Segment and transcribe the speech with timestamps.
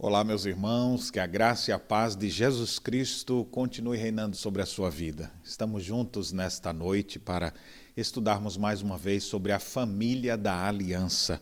[0.00, 4.62] Olá, meus irmãos, que a graça e a paz de Jesus Cristo continue reinando sobre
[4.62, 5.28] a sua vida.
[5.42, 7.52] Estamos juntos nesta noite para
[7.96, 11.40] estudarmos mais uma vez sobre a família da aliança.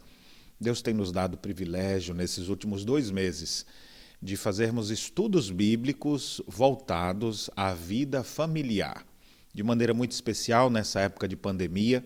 [0.58, 3.66] Deus tem nos dado o privilégio nesses últimos dois meses
[4.22, 9.04] de fazermos estudos bíblicos voltados à vida familiar.
[9.52, 12.02] De maneira muito especial nessa época de pandemia,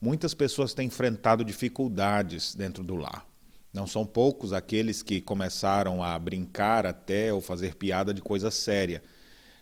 [0.00, 3.29] muitas pessoas têm enfrentado dificuldades dentro do lar.
[3.72, 9.00] Não são poucos aqueles que começaram a brincar até ou fazer piada de coisa séria,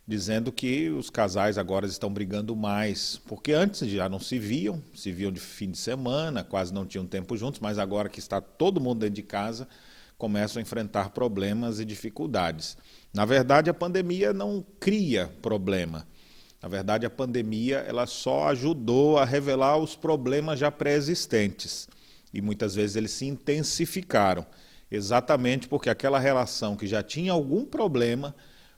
[0.07, 5.13] dizendo que os casais agora estão brigando mais, porque antes já não se viam, se
[5.13, 8.81] viam de fim de semana, quase não tinham tempo juntos, mas agora que está todo
[8.81, 9.69] mundo dentro de casa,
[10.17, 12.79] começam a enfrentar problemas e dificuldades.
[13.13, 16.09] Na verdade, a pandemia não cria problema.
[16.63, 21.87] Na verdade, a pandemia ela só ajudou a revelar os problemas já pré-existentes
[22.33, 24.47] e muitas vezes eles se intensificaram,
[24.91, 28.35] exatamente porque aquela relação que já tinha algum problema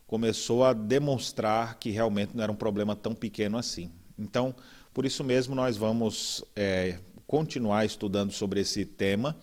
[0.06, 3.90] começou a demonstrar que realmente não era um problema tão pequeno assim.
[4.18, 4.54] Então,
[4.92, 9.36] por isso mesmo, nós vamos é, continuar estudando sobre esse tema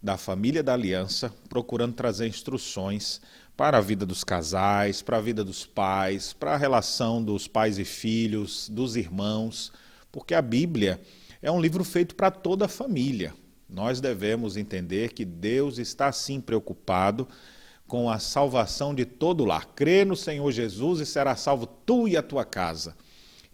[0.00, 3.20] da família da aliança, procurando trazer instruções
[3.56, 7.78] para a vida dos casais, para a vida dos pais, para a relação dos pais
[7.78, 9.72] e filhos, dos irmãos,
[10.12, 11.00] porque a Bíblia
[11.42, 13.34] é um livro feito para toda a família.
[13.68, 17.28] Nós devemos entender que Deus está sim preocupado
[17.86, 19.66] com a salvação de todo o lar.
[19.74, 22.96] Crê no Senhor Jesus e será salvo tu e a tua casa.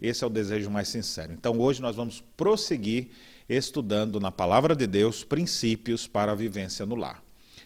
[0.01, 1.33] Esse é o desejo mais sincero.
[1.33, 3.09] Então hoje nós vamos prosseguir
[3.47, 7.23] estudando na palavra de Deus princípios para a vivência no lar.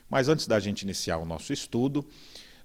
[0.09, 2.05] Mas antes da gente iniciar o nosso estudo,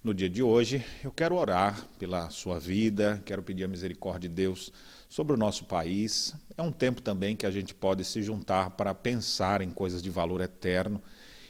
[0.03, 4.35] no dia de hoje, eu quero orar pela sua vida, quero pedir a misericórdia de
[4.35, 4.73] Deus
[5.13, 6.35] sobre o nosso país.
[6.57, 10.09] É um tempo também que a gente pode se juntar para pensar em coisas de
[10.09, 11.03] valor eterno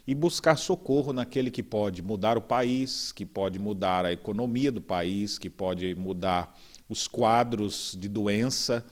[0.04, 4.80] e buscar socorro naquele que pode mudar o país, que pode mudar a economia do
[4.80, 8.84] país, que pode mudar os quadros de doença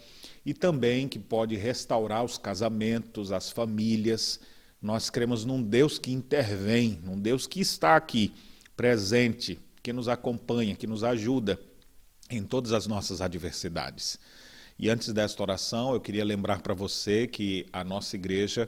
[0.47, 4.39] e também que pode restaurar os casamentos, as famílias.
[4.81, 8.33] Nós cremos num Deus que intervém, num Deus que está aqui,
[8.77, 11.59] presente, que nos acompanha, que nos ajuda
[12.31, 14.17] em todas as nossas adversidades.
[14.83, 18.67] E antes desta oração, eu queria lembrar para você que a nossa igreja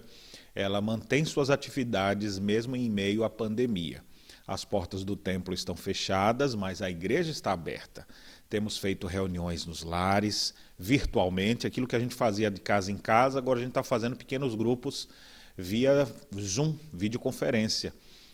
[0.54, 4.04] ela mantém suas atividades mesmo em meio à pandemia.
[4.46, 8.06] As portas do templo estão fechadas, mas a igreja está aberta.
[8.50, 13.38] Temos feito reuniões nos lares, virtualmente, aquilo que a gente fazia de casa em casa,
[13.38, 15.08] agora a gente está fazendo pequenos grupos
[15.56, 16.06] via
[16.38, 17.90] Zoom, videoconferência.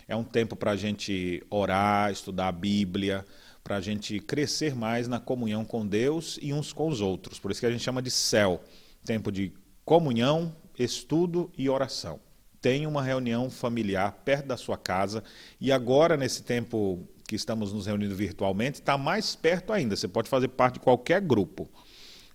[0.09, 3.25] É um tempo para a gente orar, estudar a Bíblia,
[3.69, 7.39] para a gente crescer mais na comunhão com Deus e uns com os outros.
[7.39, 8.65] Por isso que a gente chama de céu
[9.05, 9.53] tempo de
[9.85, 12.19] comunhão, estudo e oração.
[12.63, 15.23] Tenha uma reunião familiar perto da sua casa
[15.61, 19.95] e agora, nesse tempo que estamos nos reunindo virtualmente, está mais perto ainda.
[19.95, 21.69] Você pode fazer parte de qualquer grupo,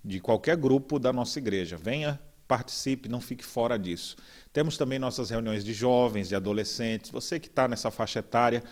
[0.04, 1.76] de qualquer grupo da nossa igreja.
[1.76, 4.14] Venha, participe, não fique fora disso.
[4.52, 7.10] Temos também nossas reuniões de jovens, de adolescentes.
[7.10, 8.62] Você que está nessa faixa etária,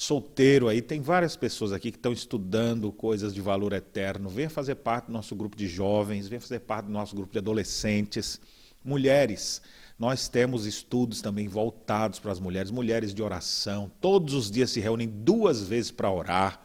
[0.00, 4.30] solteiro aí, tem várias pessoas aqui que estão estudando coisas de valor eterno.
[4.30, 7.38] Venha fazer parte do nosso grupo de jovens, venha fazer parte do nosso grupo de
[7.38, 8.40] adolescentes.
[8.82, 9.60] Mulheres,
[9.98, 13.92] nós temos estudos também voltados para as mulheres, mulheres de oração.
[14.00, 16.62] Todos os dias se reúnem duas vezes para orar.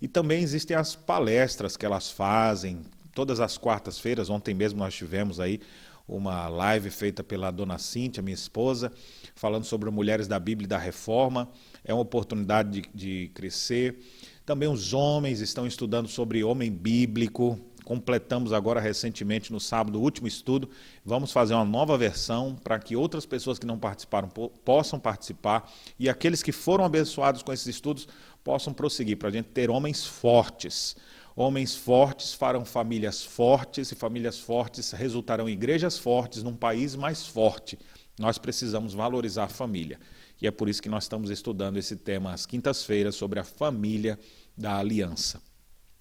[0.00, 4.30] E também existem as palestras que elas fazem, todas as quartas-feiras.
[4.30, 5.60] Ontem mesmo nós tivemos aí
[6.06, 8.92] uma live feita pela dona Cíntia, minha esposa,
[9.34, 11.50] falando sobre mulheres da Bíblia e da Reforma
[11.84, 13.98] é uma oportunidade de, de crescer.
[14.44, 17.58] Também os homens estão estudando sobre homem bíblico.
[17.84, 20.70] Completamos agora recentemente, no sábado, o último estudo.
[21.04, 24.28] Vamos fazer uma nova versão para que outras pessoas que não participaram
[24.64, 28.06] possam participar e aqueles que foram abençoados com esses estudos
[28.44, 30.96] possam prosseguir, para a gente ter homens fortes.
[31.34, 37.26] Homens fortes farão famílias fortes e famílias fortes resultarão em igrejas fortes num país mais
[37.26, 37.78] forte.
[38.18, 39.98] Nós precisamos valorizar a família.
[40.42, 44.18] E é por isso que nós estamos estudando esse tema às quintas-feiras sobre a família
[44.58, 45.40] da aliança.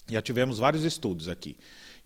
[0.09, 1.55] Já tivemos vários estudos aqui.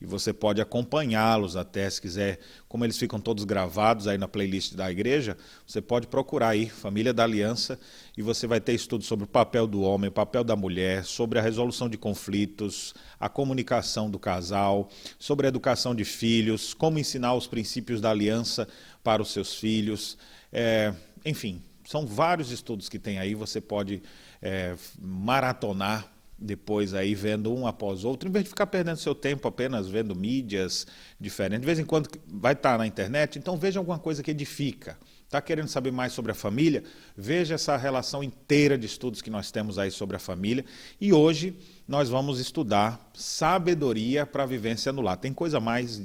[0.02, 4.74] E você pode acompanhá-los até, se quiser, como eles ficam todos gravados aí na playlist
[4.74, 7.80] da igreja, você pode procurar aí Família da Aliança
[8.18, 11.40] e você vai ter estudos sobre o papel do homem, o papel da mulher, sobre
[11.40, 17.34] a resolução de conflitos, a comunicação do casal, sobre a educação de filhos, como ensinar
[17.34, 18.68] os princípios da aliança
[19.02, 20.18] para os seus filhos.
[20.52, 20.94] É,
[21.26, 24.02] enfim, são vários estudos que tem aí, você pode
[24.42, 29.48] é, maratonar depois aí vendo um após outro, em vez de ficar perdendo seu tempo
[29.48, 30.86] apenas vendo mídias
[31.20, 31.62] diferentes.
[31.62, 34.98] De vez em quando vai estar na internet, então veja alguma coisa que edifica.
[35.26, 36.84] Está querendo saber mais sobre a família?
[37.16, 40.64] Veja essa relação inteira de estudos que nós temos aí sobre a família.
[41.00, 45.18] E hoje nós vamos estudar sabedoria para a vivência no lar.
[45.18, 46.02] Tem coisa mais,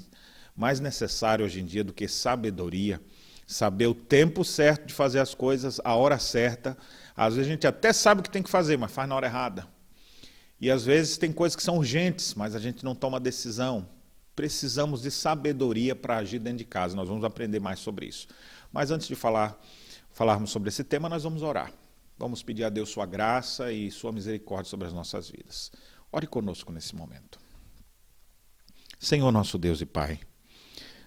[0.56, 3.00] mais necessária hoje em dia do que sabedoria.
[3.50, 6.79] Saber o tempo certo de fazer as coisas, a hora certa.
[7.17, 9.26] Às vezes a gente até sabe o que tem que fazer, mas faz na hora
[9.26, 9.67] errada.
[10.61, 13.88] E às vezes tem coisas que são urgentes, mas a gente não toma decisão.
[14.37, 16.94] Precisamos de sabedoria para agir dentro de casa.
[16.94, 18.29] Nós vamos aprender mais sobre isso.
[18.73, 19.61] Mas antes de falar,
[20.12, 21.73] falarmos sobre esse tema, nós vamos orar.
[22.17, 25.73] Vamos pedir a Deus sua graça e sua misericórdia sobre as nossas vidas.
[26.12, 27.41] Ore conosco nesse momento.
[28.96, 30.20] Senhor nosso Deus e Pai,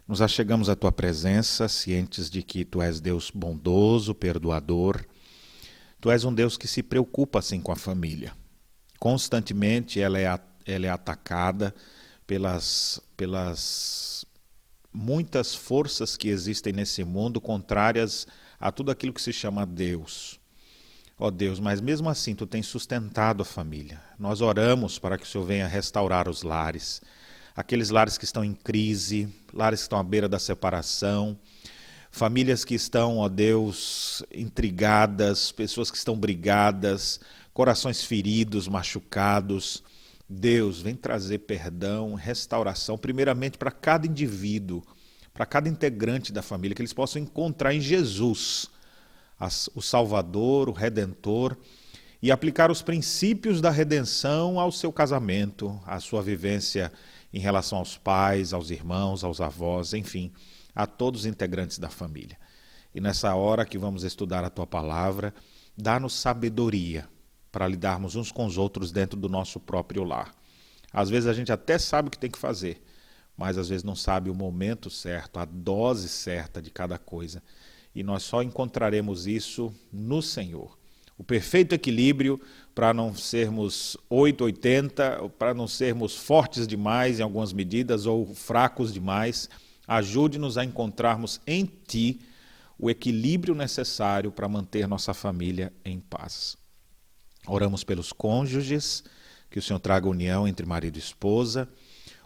[0.08, 5.06] nos achegamos à tua presença, cientes de que tu és Deus bondoso, perdoador.
[6.02, 8.34] Tu és um Deus que se preocupa assim com a família.
[9.00, 11.74] Constantemente ela é, ela é atacada
[12.28, 14.26] pelas, pelas
[14.94, 18.28] muitas forças que existem nesse mundo contrárias
[18.60, 20.40] a tudo aquilo que se chama Deus.
[21.18, 24.02] Ó oh Deus, mas mesmo assim tu tens sustentado a família.
[24.20, 27.02] Nós oramos para que o Senhor venha restaurar os lares,
[27.56, 31.38] aqueles lares que estão em crise, lares que estão à beira da separação,
[32.12, 37.20] famílias que estão, ó Deus, intrigadas, pessoas que estão brigadas,
[37.54, 39.84] corações feridos, machucados.
[40.28, 44.84] Deus vem trazer perdão, restauração, primeiramente para cada indivíduo,
[45.34, 48.68] para cada integrante da família, que eles possam encontrar em Jesus
[49.76, 51.58] o Salvador, o Redentor,
[52.22, 56.92] e aplicar os princípios da redenção ao seu casamento, à sua vivência
[57.34, 60.32] em relação aos pais, aos irmãos, aos avós, enfim,
[60.76, 62.38] a todos os integrantes da família.
[62.94, 65.34] E nessa hora que vamos estudar a tua palavra,
[65.76, 67.10] dá-nos sabedoria
[67.52, 70.34] para lidarmos uns com os outros dentro do nosso próprio lar.
[70.92, 72.84] Às vezes a gente até sabe o que tem que fazer,
[73.36, 77.42] mas às vezes não sabe o momento certo, a dose certa de cada coisa.
[77.96, 80.78] E nós só encontraremos isso no Senhor.
[81.18, 82.42] O perfeito equilíbrio
[82.74, 89.50] para não sermos 880, para não sermos fortes demais em algumas medidas ou fracos demais.
[89.88, 92.20] Ajude-nos a encontrarmos em Ti
[92.80, 96.58] o equilíbrio necessário para manter nossa família em paz.
[97.46, 99.04] Oramos pelos cônjuges,
[99.50, 101.70] que o Senhor traga união entre marido e esposa.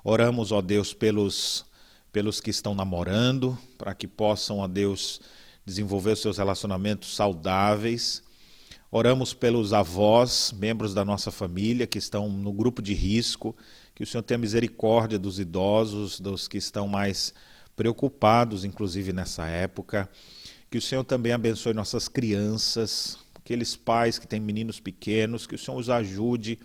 [0.04, 1.66] Oramos, ó Deus, pelos,
[2.12, 5.20] pelos que estão namorando, para que possam, ó Deus,
[5.66, 8.24] desenvolver os seus relacionamentos saudáveis.
[8.90, 13.56] Oramos pelos avós, membros da nossa família, que estão no grupo de risco,
[13.94, 17.34] que o Senhor tenha misericórdia dos idosos, dos que estão mais
[17.76, 20.10] preocupados, inclusive nessa época.
[20.72, 25.58] Que o Senhor também abençoe nossas crianças, aqueles pais que têm meninos pequenos, que o
[25.58, 26.58] Senhor os ajude,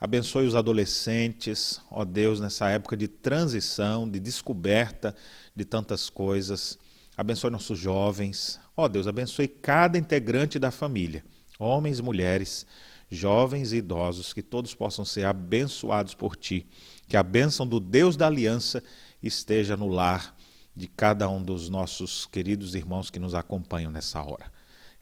[0.00, 5.14] abençoe os adolescentes, ó Deus, nessa época de transição, de descoberta
[5.54, 6.78] de tantas coisas.
[7.16, 11.22] Abençoe nossos jovens, ó Deus, abençoe cada integrante da família,
[11.60, 12.66] homens e mulheres,
[13.10, 16.66] jovens e idosos, que todos possam ser abençoados por Ti,
[17.06, 18.82] que a bênção do Deus da aliança
[19.22, 20.34] esteja no lar
[20.74, 24.50] de cada um dos nossos queridos irmãos que nos acompanham nessa hora.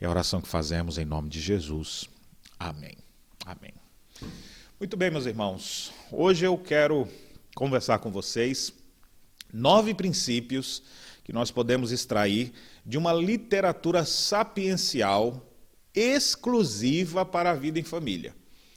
[0.00, 2.08] É a oração que fazemos em nome de Jesus.
[2.58, 2.96] Amém.
[3.46, 3.72] Amém.
[4.80, 5.92] Muito bem, meus irmãos.
[6.10, 7.06] Hoje eu quero
[7.54, 8.72] conversar com vocês
[9.52, 10.82] nove princípios
[11.24, 12.52] que nós podemos extrair
[12.84, 15.47] de uma literatura sapiencial
[15.98, 18.34] exclusiva para a vida em família.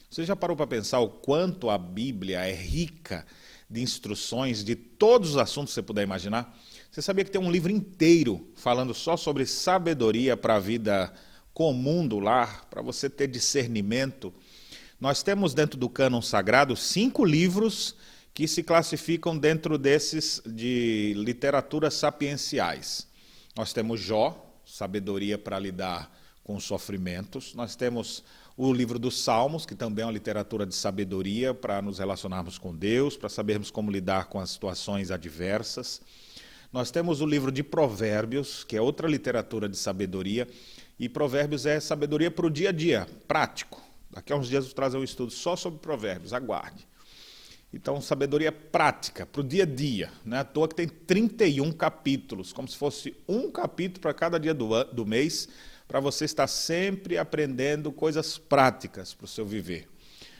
[0.09, 3.25] Você já parou para pensar o quanto a Bíblia é rica
[3.69, 6.57] de instruções de todos os assuntos que você puder imaginar?
[6.91, 11.13] Você sabia que tem um livro inteiro falando só sobre sabedoria para a vida
[11.53, 14.33] comum do lar, para você ter discernimento?
[14.99, 17.95] Nós temos dentro do cânon sagrado cinco livros
[18.33, 23.07] que se classificam dentro desses de literaturas sapienciais.
[23.55, 26.11] Nós temos Jó, sabedoria para lidar
[26.43, 27.53] com os sofrimentos.
[27.53, 28.23] Nós temos
[28.57, 32.75] o livro dos Salmos, que também é uma literatura de sabedoria para nos relacionarmos com
[32.75, 36.01] Deus, para sabermos como lidar com as situações adversas.
[36.71, 40.47] Nós temos o livro de Provérbios, que é outra literatura de sabedoria,
[40.99, 43.81] e Provérbios é sabedoria para o dia a dia, prático.
[44.09, 46.87] Daqui a uns dias eu vou trazer um estudo só sobre Provérbios, aguarde.
[47.73, 50.11] Então, sabedoria prática, para o dia a dia.
[50.25, 54.37] Não é à toa que tem 31 capítulos, como se fosse um capítulo para cada
[54.37, 55.47] dia do, do mês,
[55.91, 59.89] para você estar sempre aprendendo coisas práticas para o seu viver.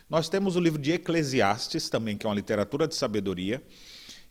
[0.10, 3.62] Nós temos o livro de Eclesiastes, também, que é uma literatura de sabedoria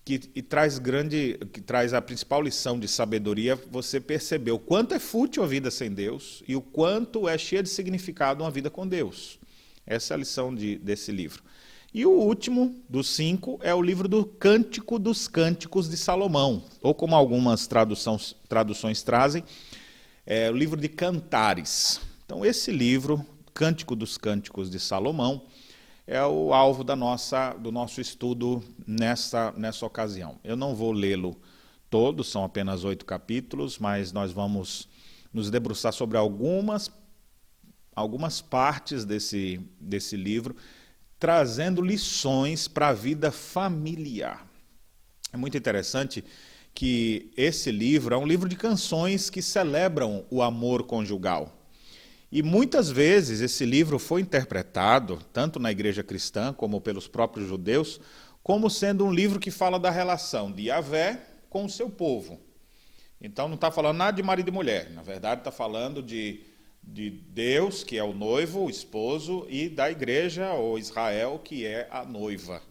[0.03, 4.99] que traz grande, que traz a principal lição de sabedoria, você percebeu o quanto é
[4.99, 8.89] fútil a vida sem Deus e o quanto é cheia de significado uma vida com
[8.89, 9.39] Deus.
[9.87, 11.43] Essa é a lição de, desse livro.
[11.93, 16.95] E o último dos cinco é o livro do Cântico dos Cânticos de Salomão, ou
[16.95, 19.45] como algumas traduções trazem,
[20.33, 22.01] é o livro de Cantares.
[22.25, 25.45] Então, esse livro, Cântico dos Cânticos de Salomão,
[26.07, 30.39] é o alvo da nossa, do nosso estudo nessa, nessa ocasião.
[30.45, 31.37] Eu não vou lê-lo
[31.91, 34.89] todo, são apenas oito capítulos, mas nós vamos
[35.33, 36.93] nos debruçar sobre algumas,
[37.93, 40.55] algumas partes desse, desse livro,
[41.19, 44.47] trazendo lições para a vida familiar.
[45.33, 46.25] É muito interessante
[46.75, 51.57] que esse livro é um livro de canções que celebram o amor conjugal.
[52.33, 58.01] E muitas vezes esse livro foi interpretado, tanto na igreja cristã como pelos próprios judeus,
[58.43, 62.41] como sendo um livro que fala da relação de Yahvé com o seu povo.
[63.21, 66.41] Então não está falando nada de marido e mulher, na verdade está falando de,
[66.83, 71.89] de Deus, que é o noivo, o esposo, e da igreja, ou Israel, que é
[71.91, 72.63] a noiva.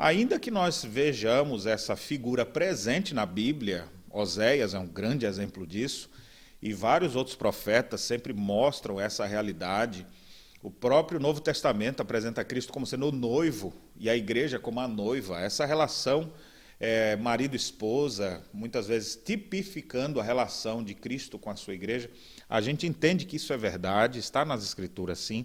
[0.00, 6.08] Ainda que nós vejamos essa figura presente na Bíblia, Oséias é um grande exemplo disso,
[6.62, 10.06] e vários outros profetas sempre mostram essa realidade.
[10.62, 14.86] O próprio Novo Testamento apresenta Cristo como sendo o noivo e a igreja como a
[14.86, 15.40] noiva.
[15.40, 16.32] Essa relação
[16.78, 22.08] é, marido-esposa, muitas vezes tipificando a relação de Cristo com a sua igreja,
[22.48, 25.44] a gente entende que isso é verdade, está nas Escrituras sim.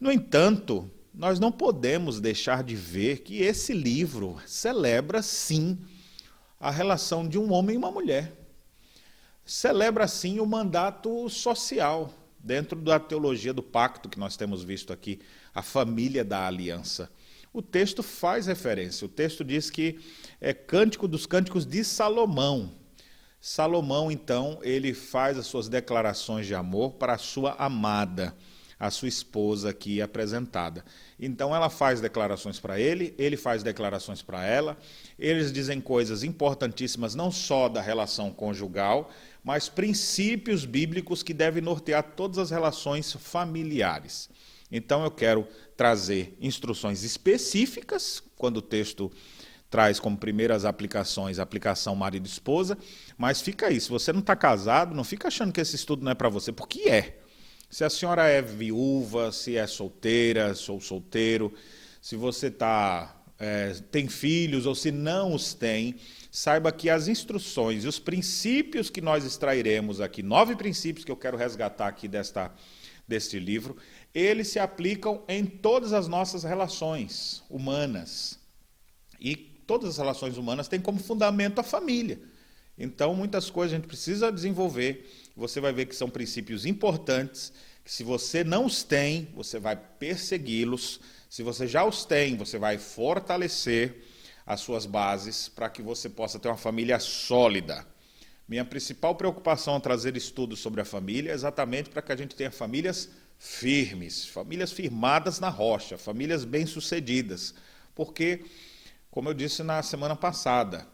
[0.00, 5.78] No entanto, nós não podemos deixar de ver que esse livro celebra sim
[6.58, 8.44] a relação de um homem e uma mulher
[9.44, 15.20] celebra assim o mandato social dentro da teologia do pacto que nós temos visto aqui,
[15.54, 17.10] a família da aliança.
[17.52, 20.00] O texto faz referência, o texto diz que
[20.40, 22.72] é cântico dos cânticos de Salomão.
[23.40, 28.34] Salomão, então, ele faz as suas declarações de amor para a sua amada,
[28.84, 30.84] a sua esposa aqui apresentada.
[31.18, 34.76] Então ela faz declarações para ele, ele faz declarações para ela.
[35.18, 39.10] Eles dizem coisas importantíssimas não só da relação conjugal,
[39.42, 44.28] mas princípios bíblicos que devem nortear todas as relações familiares.
[44.70, 49.10] Então eu quero trazer instruções específicas, quando o texto
[49.70, 52.76] traz como primeiras aplicações a aplicação marido e esposa,
[53.16, 56.12] mas fica aí, se você não está casado, não fica achando que esse estudo não
[56.12, 57.23] é para você, porque é.
[57.70, 61.52] Se a senhora é viúva, se é solteira, sou solteiro,
[62.00, 65.96] se você tá, é, tem filhos ou se não os tem,
[66.30, 71.16] saiba que as instruções e os princípios que nós extrairemos aqui, nove princípios que eu
[71.16, 72.52] quero resgatar aqui desta,
[73.06, 73.76] deste livro,
[74.14, 78.38] eles se aplicam em todas as nossas relações humanas.
[79.20, 82.20] E todas as relações humanas têm como fundamento a família.
[82.76, 85.08] Então, muitas coisas a gente precisa desenvolver.
[85.36, 87.52] Você vai ver que são princípios importantes,
[87.84, 91.00] que se você não os tem, você vai persegui-los.
[91.28, 94.04] Se você já os tem, você vai fortalecer
[94.46, 97.84] as suas bases para que você possa ter uma família sólida.
[98.46, 102.36] Minha principal preocupação ao trazer estudos sobre a família é exatamente para que a gente
[102.36, 107.54] tenha famílias firmes, famílias firmadas na rocha, famílias bem-sucedidas.
[107.94, 108.44] Porque,
[109.10, 110.86] como eu disse na semana passada,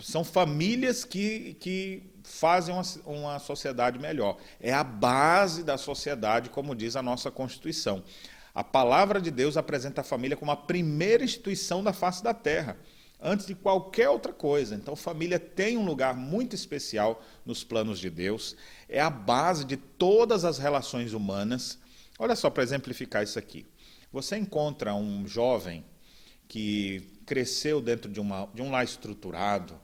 [0.00, 4.36] são famílias que, que fazem uma, uma sociedade melhor.
[4.60, 8.02] É a base da sociedade, como diz a nossa Constituição.
[8.54, 12.76] A palavra de Deus apresenta a família como a primeira instituição da face da terra,
[13.20, 14.74] antes de qualquer outra coisa.
[14.74, 18.56] Então, família tem um lugar muito especial nos planos de Deus,
[18.88, 21.78] é a base de todas as relações humanas.
[22.18, 23.66] Olha só, para exemplificar isso aqui.
[24.10, 25.84] Você encontra um jovem
[26.48, 29.78] que cresceu dentro de, uma, de um lar estruturado,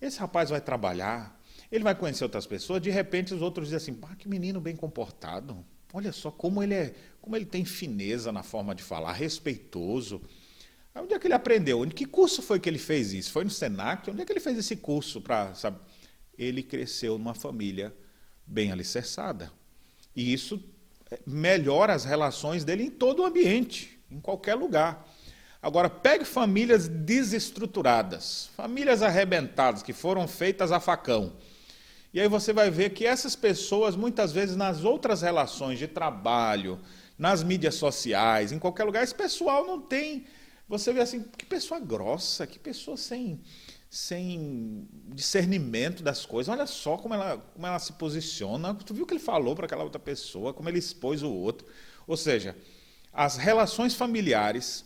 [0.00, 1.35] esse rapaz vai trabalhar,
[1.70, 5.64] ele vai conhecer outras pessoas, de repente os outros dizem assim: que menino bem comportado.
[5.92, 10.20] Olha só como ele é, como ele tem fineza na forma de falar, respeitoso.
[10.94, 11.84] Onde é que ele aprendeu?
[11.84, 13.30] Em que curso foi que ele fez isso?
[13.30, 14.10] Foi no Senac?
[14.10, 15.78] Onde é que ele fez esse curso para, sabe?
[16.38, 17.94] Ele cresceu numa família
[18.46, 19.52] bem alicerçada.
[20.14, 20.62] E isso
[21.10, 25.06] é, melhora as relações dele em todo o ambiente, em qualquer lugar.
[25.60, 31.32] Agora, pegue famílias desestruturadas, famílias arrebentadas, que foram feitas a facão.
[32.12, 36.80] E aí você vai ver que essas pessoas, muitas vezes, nas outras relações de trabalho,
[37.18, 40.26] nas mídias sociais, em qualquer lugar, esse pessoal não tem.
[40.68, 43.40] Você vê assim, que pessoa grossa, que pessoa sem,
[43.88, 46.52] sem discernimento das coisas.
[46.52, 48.74] Olha só como ela, como ela se posiciona.
[48.74, 51.66] Tu viu o que ele falou para aquela outra pessoa, como ele expôs o outro.
[52.06, 52.56] Ou seja,
[53.12, 54.84] as relações familiares,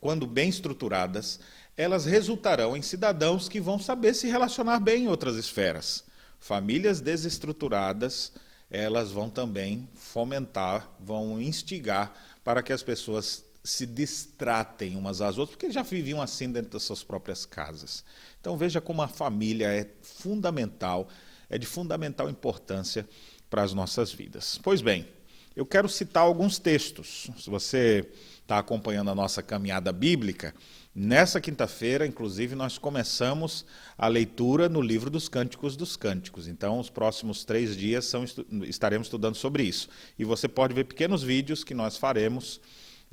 [0.00, 1.40] quando bem estruturadas,
[1.76, 6.04] elas resultarão em cidadãos que vão saber se relacionar bem em outras esferas.
[6.38, 8.32] Famílias desestruturadas
[8.70, 12.12] elas vão também fomentar, vão instigar
[12.44, 16.82] para que as pessoas se distratem umas às outras, porque já viviam assim dentro das
[16.82, 18.04] suas próprias casas.
[18.40, 21.08] Então veja como a família é fundamental.
[21.50, 23.08] é de fundamental importância
[23.48, 24.60] para as nossas vidas.
[24.62, 25.08] Pois bem,
[25.56, 27.30] eu quero citar alguns textos.
[27.38, 28.06] Se você
[28.48, 30.54] está acompanhando a nossa caminhada bíblica,
[30.94, 36.48] nessa quinta-feira, inclusive, nós começamos a leitura no livro dos Cânticos dos Cânticos.
[36.48, 38.24] Então, os próximos três dias são,
[38.62, 39.90] estaremos estudando sobre isso.
[40.18, 42.58] E você pode ver pequenos vídeos que nós faremos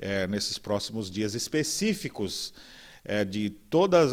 [0.00, 2.54] é, nesses próximos dias específicos
[3.04, 4.12] é, de todos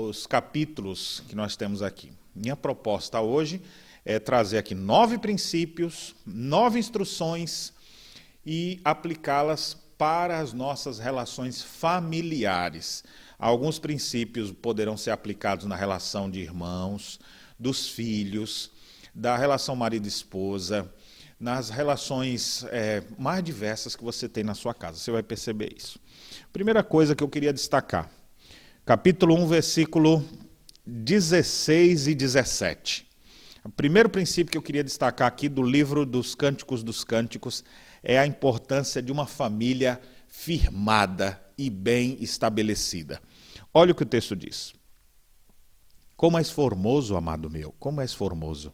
[0.00, 2.10] os capítulos que nós temos aqui.
[2.34, 3.62] Minha proposta hoje
[4.04, 7.72] é trazer aqui nove princípios, nove instruções
[8.44, 13.02] e aplicá-las para as nossas relações familiares.
[13.38, 17.18] Alguns princípios poderão ser aplicados na relação de irmãos,
[17.58, 18.70] dos filhos,
[19.14, 20.90] da relação marido-esposa,
[21.38, 24.98] nas relações é, mais diversas que você tem na sua casa.
[24.98, 25.98] Você vai perceber isso.
[26.52, 28.10] Primeira coisa que eu queria destacar:
[28.84, 30.24] capítulo 1, versículo
[30.86, 33.05] 16 e 17.
[33.66, 37.64] O primeiro princípio que eu queria destacar aqui do livro dos Cânticos dos Cânticos
[38.00, 43.20] é a importância de uma família firmada e bem estabelecida.
[43.74, 44.72] Olha o que o texto diz.
[46.16, 48.72] Como és formoso, amado meu, como és formoso.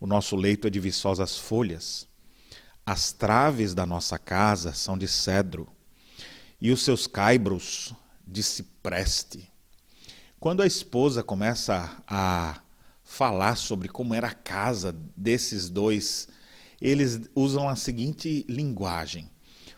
[0.00, 2.08] O nosso leito é de viçosas folhas.
[2.86, 5.68] As traves da nossa casa são de cedro,
[6.58, 7.92] e os seus caibros
[8.26, 9.52] de cipreste.
[10.40, 12.63] Quando a esposa começa a
[13.04, 16.26] falar sobre como era a casa desses dois,
[16.80, 19.30] eles usam a seguinte linguagem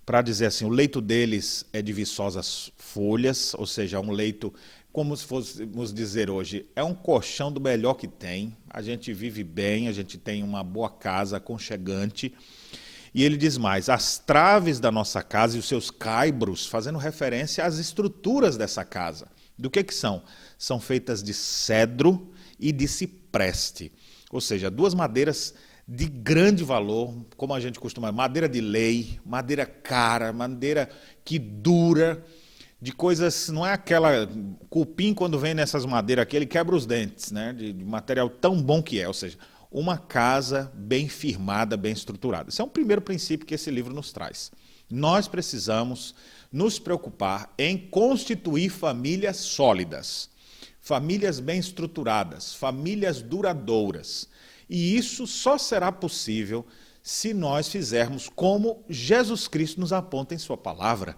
[0.07, 4.55] para dizer assim: o leito deles é de viçosas folhas, ou seja, um leito,
[4.93, 8.57] como se fôssemos dizer hoje, é um colchão do melhor que tem.
[8.71, 12.33] A gente vive bem, a gente tem uma boa casa aconchegante.
[13.13, 17.65] E ele diz mais: as traves da nossa casa e os seus caibros, fazendo referência
[17.65, 19.27] às estruturas dessa casa.
[19.59, 20.23] Do que, que são?
[20.59, 23.93] São feitas de cedro e de cipreste.
[24.31, 25.55] Ou seja, duas madeiras
[25.87, 30.89] de grande valor, como a gente costuma, madeira de lei, madeira cara, madeira
[31.25, 32.25] que dura,
[32.81, 34.29] de coisas, não é aquela
[34.69, 38.61] cupim quando vem nessas madeiras aqui, ele quebra os dentes, né, de, de material tão
[38.61, 39.39] bom que é, ou seja,
[39.71, 42.49] uma casa bem firmada, bem estruturada.
[42.49, 44.51] Esse é um primeiro princípio que esse livro nos traz.
[44.91, 46.15] Nós precisamos
[46.53, 50.31] nos preocupar em constituir famílias sólidas
[50.87, 54.29] famílias bem estruturadas, famílias duradouras.
[54.71, 56.65] E isso só será possível
[57.03, 61.17] se nós fizermos como Jesus Cristo nos aponta em Sua palavra: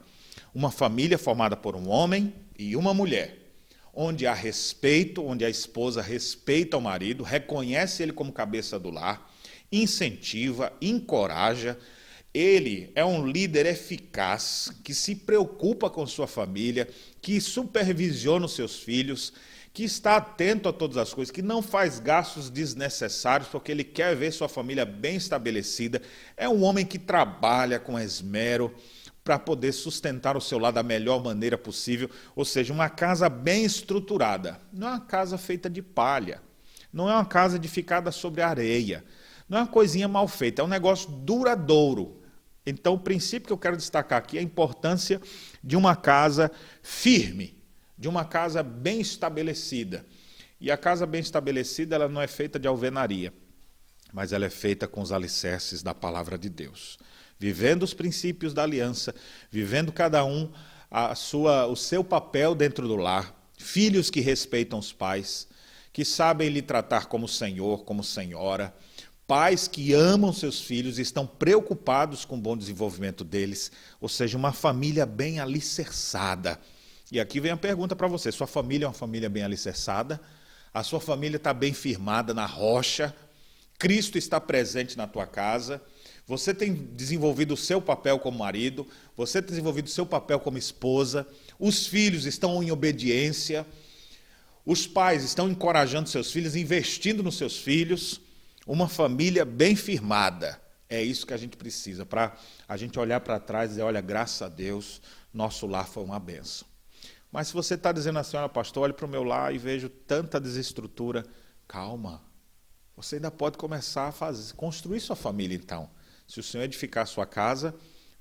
[0.55, 3.37] uma família formada por um homem e uma mulher,
[3.93, 9.31] onde há respeito, onde a esposa respeita o marido, reconhece ele como cabeça do lar,
[9.71, 11.77] incentiva, encoraja.
[12.33, 16.89] Ele é um líder eficaz que se preocupa com sua família,
[17.21, 19.35] que supervisiona os seus filhos,
[19.79, 24.17] que está atento a todas as coisas, que não faz gastos desnecessários, porque ele quer
[24.17, 26.03] ver sua família bem estabelecida.
[26.37, 28.75] É um homem que trabalha com esmero
[29.23, 33.65] para poder sustentar o seu lar da melhor maneira possível, ou seja, uma casa bem
[33.65, 34.61] estruturada.
[34.73, 36.43] Não é uma casa feita de palha,
[36.93, 39.05] não é uma casa edificada sobre areia,
[39.49, 42.21] não é uma coisinha mal feita, é um negócio duradouro.
[42.67, 45.21] Então, o princípio que eu quero destacar aqui é a importância
[45.63, 46.51] de uma casa
[46.83, 47.58] firme
[47.99, 50.07] de uma casa bem estabelecida.
[50.61, 53.33] E a casa bem estabelecida, ela não é feita de alvenaria,
[54.13, 56.99] mas ela é feita com os alicerces da palavra de Deus.
[57.39, 59.15] Vivendo os princípios da aliança,
[59.51, 60.51] vivendo cada um
[60.91, 65.47] a sua, o seu papel dentro do lar, filhos que respeitam os pais,
[65.93, 68.75] que sabem lhe tratar como senhor, como senhora,
[69.27, 74.37] pais que amam seus filhos e estão preocupados com o bom desenvolvimento deles, ou seja,
[74.37, 76.59] uma família bem alicerçada
[77.11, 80.21] e aqui vem a pergunta para você: sua família é uma família bem alicerçada?
[80.73, 83.15] A sua família está bem firmada na rocha?
[83.79, 85.81] Cristo está presente na tua casa?
[86.27, 88.87] Você tem desenvolvido o seu papel como marido?
[89.17, 91.27] Você tem desenvolvido o seu papel como esposa?
[91.59, 93.67] Os filhos estão em obediência?
[94.67, 98.21] Os pais estão encorajando seus filhos, investindo nos seus filhos?
[98.67, 100.61] Uma família bem firmada.
[100.91, 102.37] É isso que a gente precisa, para
[102.69, 105.01] a gente olhar para trás e dizer: olha, graças a Deus,
[105.33, 106.68] nosso lar foi uma benção.
[107.31, 109.89] Mas se você está dizendo assim, olha, pastor, olhe para o meu lar e vejo
[109.89, 111.27] tanta desestrutura,
[111.67, 112.23] calma.
[112.97, 115.91] Você ainda pode começar a fazer, construir sua família então.
[116.27, 117.75] Se o Senhor edificar a sua casa,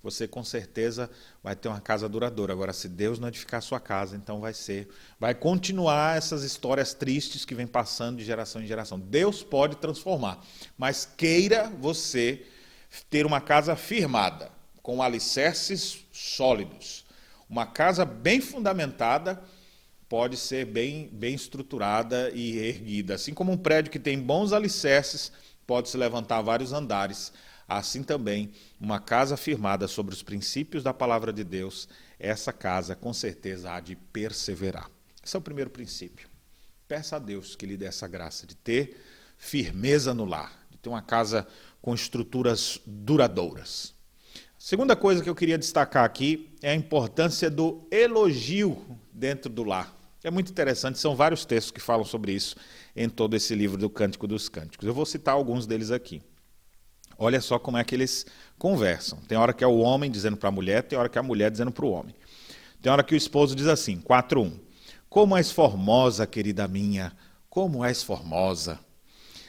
[0.04, 1.10] você com certeza
[1.42, 2.54] vai ter uma casa duradoura.
[2.54, 4.88] Agora, se Deus não edificar a sua casa, então vai ser,
[5.20, 9.00] vai continuar essas histórias tristes que vem passando de geração em geração.
[9.00, 10.46] Deus pode transformar,
[10.78, 12.46] mas queira você
[13.10, 17.07] ter uma casa firmada, com alicerces sólidos
[17.50, 19.42] uma casa bem fundamentada
[20.10, 23.16] pode ser bem, bem estruturada e erguida.
[23.16, 25.32] Assim como um prédio que tem bons alicerces
[25.66, 27.34] pode se levantar vários andares,
[27.68, 33.14] assim também uma casa firmada sobre os princípios da palavra de Deus, essa casa com
[33.14, 34.90] certeza há de perseverar.
[35.24, 36.30] Esse é o primeiro princípio.
[36.88, 38.98] Peça a Deus que lhe dê essa graça de ter
[39.38, 41.46] firmeza no lar, de ter uma casa
[41.82, 43.97] com estruturas duradouras.
[44.68, 48.78] Segunda coisa que eu queria destacar aqui é a importância do elogio
[49.14, 49.98] dentro do lar.
[50.22, 52.58] É muito interessante, são vários textos que falam sobre isso
[52.94, 54.86] em todo esse livro do Cântico dos Cânticos.
[54.86, 56.22] Eu vou citar alguns deles aqui.
[57.18, 58.26] Olha só como é que eles
[58.60, 59.20] conversam.
[59.20, 61.24] Tem hora que é o homem dizendo para a mulher, tem hora que é a
[61.24, 62.14] mulher dizendo para o homem.
[62.82, 64.52] Tem hora que o esposo diz assim, 4.1.
[65.10, 67.14] Como és formosa, querida minha,
[67.50, 68.78] como és formosa.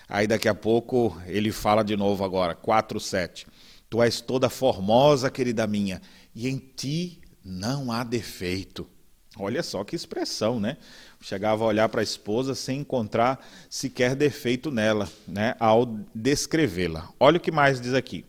[0.09, 3.49] Aí daqui a pouco ele fala de novo agora, 4.7.
[3.91, 6.03] Tu és toda formosa, querida minha,
[6.35, 8.89] e em ti não há defeito.
[9.37, 10.77] Olha só que expressão, né?
[11.21, 15.55] Chegava a olhar para a esposa sem encontrar sequer defeito nela, né?
[15.61, 17.09] Ao descrevê-la.
[17.19, 18.25] Olha o que mais diz aqui.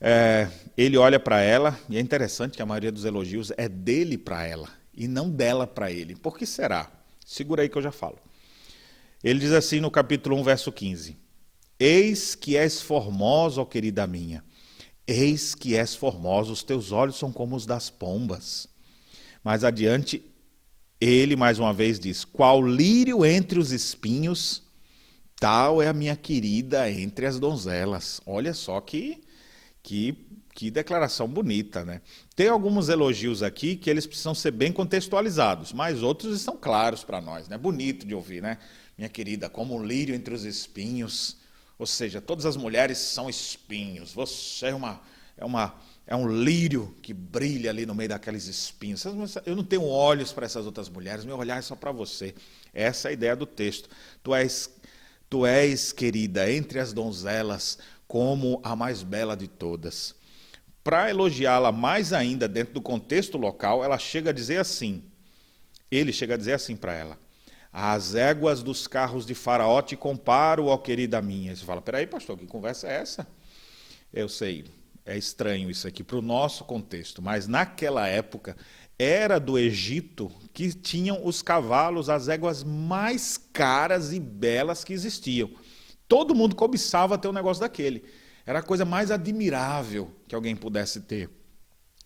[0.00, 4.16] É, ele olha para ela, e é interessante que a maioria dos elogios é dele
[4.16, 6.14] para ela, e não dela para ele.
[6.14, 6.90] Por que será?
[7.24, 8.18] Segura aí que eu já falo.
[9.22, 11.16] Ele diz assim no capítulo 1, verso 15:
[11.80, 14.44] Eis que és formosa, ó querida minha.
[15.06, 18.68] Eis que és formosa, os teus olhos são como os das pombas.
[19.42, 20.22] Mais adiante,
[21.00, 24.62] ele mais uma vez diz: Qual lírio entre os espinhos,
[25.40, 28.20] tal é a minha querida entre as donzelas.
[28.26, 29.22] Olha só que,
[29.82, 30.14] que,
[30.54, 32.02] que declaração bonita, né?
[32.36, 37.22] Tem alguns elogios aqui que eles precisam ser bem contextualizados, mas outros estão claros para
[37.22, 37.56] nós, né?
[37.56, 38.58] Bonito de ouvir, né?
[38.98, 41.39] Minha querida, como um lírio entre os espinhos.
[41.80, 44.12] Ou seja, todas as mulheres são espinhos.
[44.12, 45.00] Você é uma
[45.34, 45.74] é uma
[46.06, 49.02] é um lírio que brilha ali no meio daqueles espinhos.
[49.46, 52.34] Eu não tenho olhos para essas outras mulheres, meu olhar é só para você.
[52.74, 53.88] Essa é a ideia do texto.
[54.22, 54.70] Tu és,
[55.30, 60.14] tu és, querida, entre as donzelas, como a mais bela de todas.
[60.84, 65.02] Para elogiá-la mais ainda dentro do contexto local, ela chega a dizer assim:
[65.90, 67.18] ele chega a dizer assim para ela:
[67.72, 71.54] As éguas dos carros de Faraó te comparo, ó querida minha.
[71.54, 73.26] Você fala: Peraí, pastor, que conversa é essa?
[74.12, 74.64] Eu sei,
[75.04, 78.56] é estranho isso aqui para o nosso contexto, mas naquela época
[78.98, 85.50] era do Egito que tinham os cavalos, as éguas mais caras e belas que existiam.
[86.08, 88.04] Todo mundo cobiçava ter um negócio daquele.
[88.44, 91.30] Era a coisa mais admirável que alguém pudesse ter.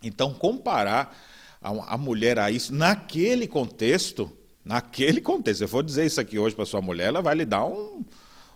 [0.03, 1.19] Então, comparar
[1.61, 4.31] a, a mulher a isso, naquele contexto,
[4.65, 7.45] naquele contexto, se eu for dizer isso aqui hoje para sua mulher, ela vai lhe
[7.45, 8.05] dar um,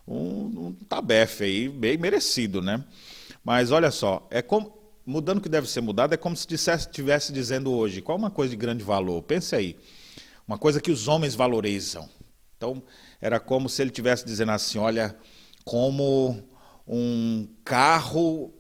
[0.07, 2.83] um, um tabefe aí, bem merecido, né?
[3.45, 7.33] Mas olha só, é como mudando o que deve ser mudado, é como se estivesse
[7.33, 9.23] dizendo hoje, qual é uma coisa de grande valor?
[9.23, 9.77] Pense aí,
[10.47, 12.09] uma coisa que os homens valorizam.
[12.57, 12.83] Então,
[13.21, 15.17] era como se ele estivesse dizendo assim, olha,
[15.65, 16.43] como
[16.87, 18.53] um carro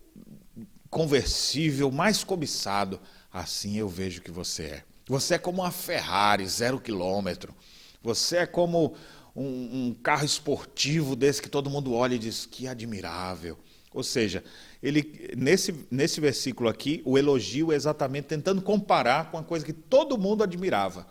[0.89, 4.85] conversível mais cobiçado, assim eu vejo que você é.
[5.09, 7.55] Você é como uma Ferrari, zero quilômetro.
[8.03, 8.95] Você é como
[9.35, 13.59] um, um carro esportivo desse que todo mundo olha e diz, que admirável.
[13.93, 14.45] Ou seja,
[14.83, 19.73] ele, nesse, nesse versículo aqui, o elogio é exatamente tentando comparar com a coisa que
[19.73, 21.07] todo mundo admirava.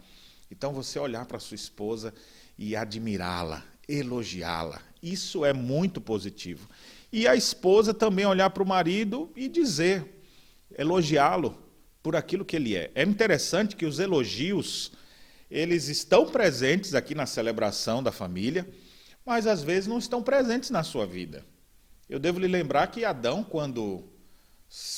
[0.51, 2.13] Então, você olhar para sua esposa
[2.55, 6.69] e admirá-la, elogiá-la, isso é muito positivo.
[7.11, 10.21] E a esposa também olhar para o marido e dizer,
[10.77, 11.66] elogiá-lo
[12.07, 12.89] por aquilo que ele é.
[12.95, 14.93] É interessante que os elogios,
[15.51, 18.65] eles estão presentes aqui na celebração da família,
[19.25, 21.43] mas às vezes não estão presentes na sua vida.
[22.07, 24.05] Eu devo lhe lembrar que Adão, quando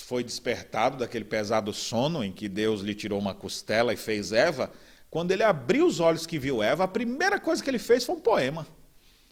[0.05, 4.71] foi despertado daquele pesado sono em que Deus lhe tirou uma costela e fez Eva,
[5.09, 8.17] quando ele abriu os olhos que viu Eva, a primeira coisa que ele fez foi
[8.17, 8.67] um poema.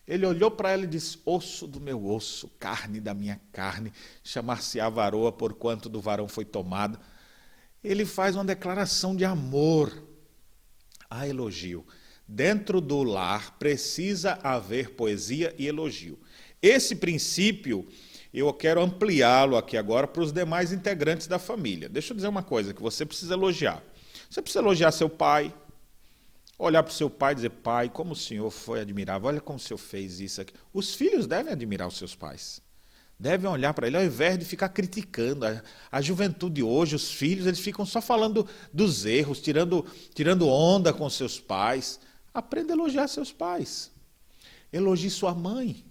[0.08, 4.90] Ele olhou para ela e disse: Osso do meu osso, carne da minha carne, chamar-se-á
[4.90, 7.00] varoa, porquanto do varão foi tomado.
[7.84, 10.04] Ele faz uma declaração de amor
[11.10, 11.86] a elogio.
[12.28, 16.20] Dentro do lar precisa haver poesia e elogio.
[16.62, 17.88] Esse princípio
[18.34, 21.90] eu quero ampliá-lo aqui agora para os demais integrantes da família.
[21.90, 23.82] Deixa eu dizer uma coisa que você precisa elogiar.
[24.30, 25.54] Você precisa elogiar seu pai,
[26.60, 29.58] olhar para o seu pai e dizer: Pai, como o senhor foi admirável, olha como
[29.58, 30.54] o senhor fez isso aqui.
[30.74, 32.62] Os filhos devem admirar os seus pais.
[33.20, 35.46] Devem olhar para ele ao invés de ficar criticando.
[35.46, 40.94] A, a, juventude hoje, os filhos, eles ficam só falando dos erros, tirando, tirando onda
[40.94, 42.00] com seus pais.
[42.32, 43.92] Aprenda a elogiar seus pais.
[44.72, 45.84] Elogie sua mãe.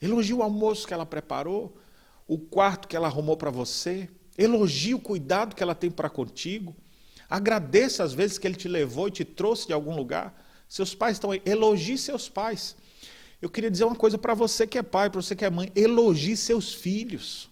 [0.00, 1.78] Elogie o almoço que ela preparou,
[2.26, 4.08] o quarto que ela arrumou para você.
[4.36, 6.74] Elogie o cuidado que ela tem para contigo.
[7.30, 10.44] Agradeça às vezes que ele te levou e te trouxe de algum lugar.
[10.68, 11.40] Seus pais estão aí.
[11.46, 12.74] Elogie seus pais.
[13.42, 15.70] Eu queria dizer uma coisa para você que é pai, para você que é mãe:
[15.74, 17.50] elogie seus filhos.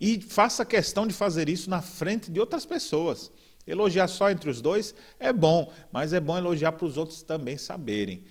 [0.00, 3.30] E faça questão de fazer isso na frente de outras pessoas.
[3.66, 7.58] Elogiar só entre os dois é bom, mas é bom elogiar para os outros também
[7.58, 8.24] saberem.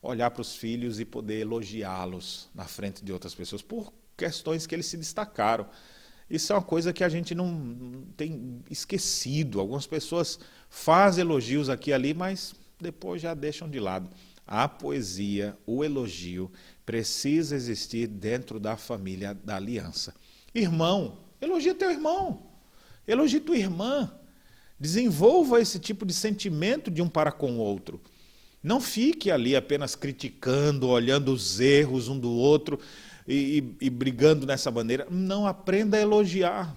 [0.00, 4.74] Olhar para os filhos e poder elogiá-los na frente de outras pessoas por questões que
[4.74, 5.66] eles se destacaram.
[6.28, 9.58] Isso é uma coisa que a gente não tem esquecido.
[9.58, 14.08] Algumas pessoas fazem elogios aqui e ali, mas depois já deixam de lado.
[14.46, 16.50] A poesia, o elogio,
[16.84, 20.14] precisa existir dentro da família da aliança.
[20.54, 22.42] Irmão, elogia teu irmão,
[23.06, 24.12] elogie tua irmã.
[24.78, 28.00] Desenvolva esse tipo de sentimento de um para com o outro.
[28.62, 32.78] Não fique ali apenas criticando, olhando os erros um do outro
[33.26, 35.06] e, e, e brigando nessa maneira.
[35.10, 36.76] Não aprenda a elogiar.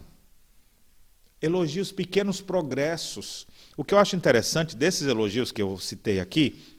[1.42, 3.46] Elogie os pequenos progressos.
[3.78, 6.75] O que eu acho interessante desses elogios que eu citei aqui,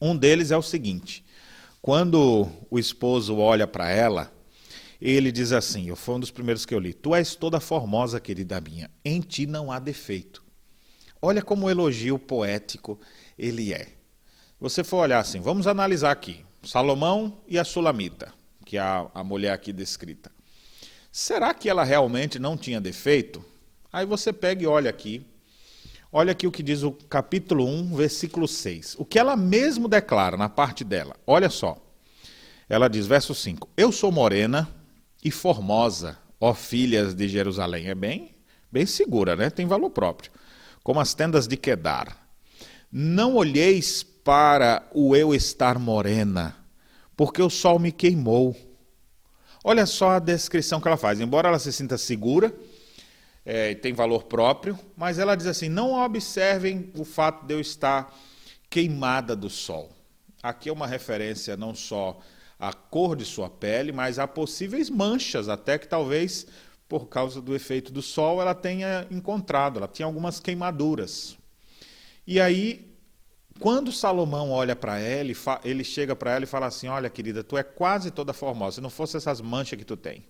[0.00, 1.24] um deles é o seguinte:
[1.80, 4.32] quando o esposo olha para ela,
[5.00, 6.92] ele diz assim: foi um dos primeiros que eu li.
[6.92, 10.42] Tu és toda formosa, querida minha, em ti não há defeito.
[11.20, 13.00] Olha como o elogio poético
[13.38, 13.88] ele é.
[14.60, 18.32] Você for olhar assim, vamos analisar aqui: Salomão e a Sulamita,
[18.64, 20.30] que é a, a mulher aqui descrita.
[21.12, 23.44] Será que ela realmente não tinha defeito?
[23.92, 25.24] Aí você pega e olha aqui.
[26.12, 28.96] Olha aqui o que diz o capítulo 1, versículo 6.
[28.98, 31.16] O que ela mesmo declara na parte dela.
[31.26, 31.76] Olha só.
[32.68, 34.68] Ela diz, verso 5: Eu sou morena
[35.22, 37.88] e formosa, ó filhas de Jerusalém.
[37.88, 38.36] É bem,
[38.70, 39.50] bem segura, né?
[39.50, 40.30] Tem valor próprio.
[40.82, 42.26] Como as tendas de Quedar.
[42.90, 46.56] Não olheis para o eu estar morena,
[47.16, 48.56] porque o sol me queimou.
[49.64, 51.20] Olha só a descrição que ela faz.
[51.20, 52.54] Embora ela se sinta segura,
[53.48, 58.12] é, tem valor próprio, mas ela diz assim: não observem o fato de eu estar
[58.68, 59.92] queimada do sol.
[60.42, 62.18] Aqui é uma referência não só
[62.58, 66.46] a cor de sua pele, mas há possíveis manchas, até que talvez
[66.88, 71.36] por causa do efeito do sol ela tenha encontrado, ela tinha algumas queimaduras.
[72.26, 72.96] E aí,
[73.60, 75.30] quando Salomão olha para ela,
[75.62, 78.80] ele chega para ela e fala assim: Olha, querida, tu é quase toda formosa, se
[78.80, 80.24] não fosse essas manchas que tu tem.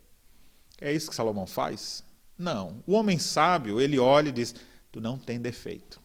[0.79, 2.05] É isso que Salomão faz?
[2.39, 2.83] Não.
[2.87, 4.55] O homem sábio, ele olha e diz:
[4.93, 6.01] Tu não tem defeito.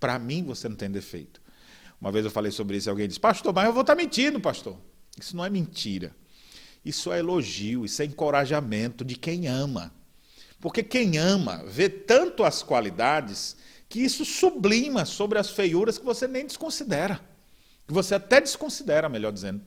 [0.00, 1.40] Para mim, você não tem defeito.
[2.00, 4.02] Uma vez eu falei sobre isso e alguém disse: Pastor, mas eu vou estar tá
[4.02, 4.76] mentindo, pastor.
[5.18, 6.14] Isso não é mentira.
[6.84, 9.92] Isso é elogio, isso é encorajamento de quem ama.
[10.60, 13.56] Porque quem ama vê tanto as qualidades
[13.88, 17.20] que isso sublima sobre as feiuras que você nem desconsidera.
[17.86, 19.60] Que você até desconsidera, melhor dizendo.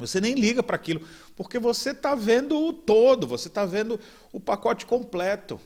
[0.00, 4.00] Você nem liga para aquilo, porque você está vendo o todo, você está vendo
[4.32, 5.60] o pacote completo.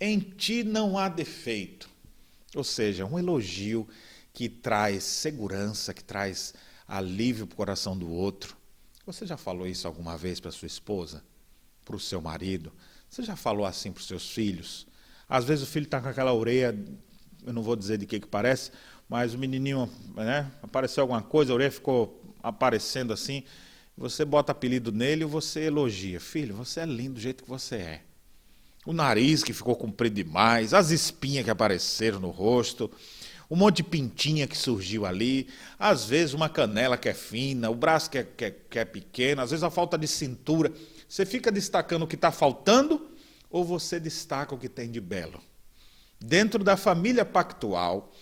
[0.00, 1.88] Em ti não há defeito.
[2.54, 3.86] Ou seja, um elogio
[4.32, 6.54] que traz segurança, que traz
[6.86, 8.56] alívio para o coração do outro.
[9.06, 11.22] Você já falou isso alguma vez para sua esposa?
[11.84, 12.72] Para o seu marido?
[13.08, 14.86] Você já falou assim para os seus filhos?
[15.28, 16.76] Às vezes o filho está com aquela orelha,
[17.44, 18.70] eu não vou dizer de que, que parece,
[19.08, 23.42] mas o menininho, né, apareceu alguma coisa, a orelha ficou aparecendo assim.
[23.96, 26.20] Você bota apelido nele e você elogia.
[26.20, 28.02] Filho, você é lindo do jeito que você é.
[28.84, 32.90] O nariz que ficou comprido demais, as espinhas que apareceram no rosto,
[33.50, 37.74] um monte de pintinha que surgiu ali, às vezes uma canela que é fina, o
[37.74, 40.72] braço que é, que é, que é pequeno, às vezes a falta de cintura.
[41.08, 43.10] Você fica destacando o que está faltando
[43.50, 45.40] ou você destaca o que tem de belo?
[46.20, 48.12] Dentro da família pactual,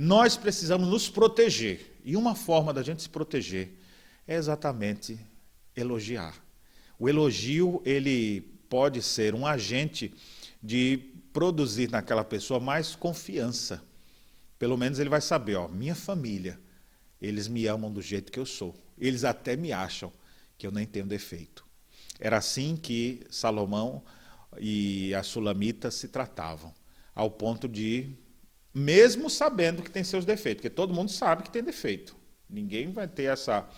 [0.00, 1.98] nós precisamos nos proteger.
[2.04, 3.70] E uma forma da gente se proteger
[4.28, 5.18] é exatamente
[5.74, 6.40] elogiar.
[6.96, 10.14] O elogio, ele pode ser um agente
[10.62, 10.98] de
[11.32, 13.82] produzir naquela pessoa mais confiança.
[14.56, 16.60] Pelo menos ele vai saber, ó, minha família,
[17.20, 18.76] eles me amam do jeito que eu sou.
[18.96, 20.12] Eles até me acham
[20.56, 21.66] que eu nem tenho defeito.
[22.20, 24.04] Era assim que Salomão
[24.60, 26.72] e a Sulamita se tratavam,
[27.16, 28.12] ao ponto de,
[28.78, 32.16] mesmo sabendo que tem seus defeitos, porque todo mundo sabe que tem defeito.
[32.48, 33.68] Ninguém vai ter essa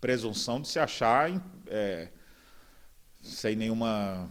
[0.00, 1.30] presunção de se achar
[1.66, 2.08] é,
[3.22, 4.30] sem nenhuma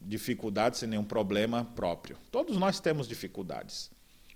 [0.00, 2.16] dificuldade, sem nenhum problema próprio.
[2.30, 3.90] Todos nós temos dificuldades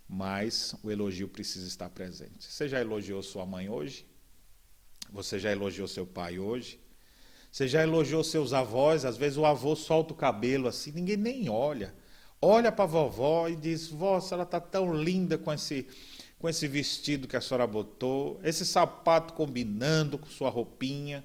[0.09, 2.51] mas o elogio precisa estar presente.
[2.51, 4.07] Você já elogiou sua mãe hoje?
[5.13, 6.81] Você já elogiou seu pai hoje?
[7.53, 9.05] Você já elogiou seus avós?
[9.05, 11.95] Às vezes o avô solta o cabelo assim, ninguém nem olha.
[12.41, 15.87] Olha para a vovó e diz: Vó, ela está tão linda com esse,
[16.39, 21.25] com esse vestido que a senhora botou, esse sapato combinando com sua roupinha,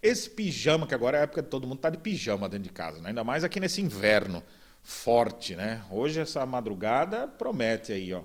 [0.00, 2.72] esse pijama, que agora é a época que todo mundo está de pijama dentro de
[2.72, 3.08] casa, né?
[3.08, 4.42] ainda mais aqui nesse inverno
[4.82, 5.82] forte, né?
[5.90, 8.22] Hoje essa madrugada promete aí, ó.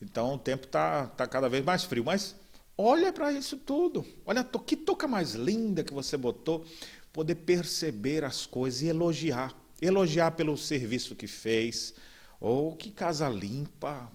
[0.00, 2.34] Então o tempo tá, tá cada vez mais frio, mas
[2.76, 4.04] olha para isso tudo.
[4.24, 6.64] Olha que touca mais linda que você botou,
[7.12, 11.94] poder perceber as coisas e elogiar, elogiar pelo serviço que fez,
[12.40, 14.10] ou que casa limpa.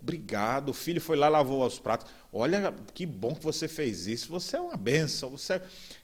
[0.00, 2.10] Obrigado, o filho foi lá lavou os pratos.
[2.32, 4.28] Olha que bom que você fez isso.
[4.30, 5.30] Você é uma benção.
[5.30, 5.60] Você...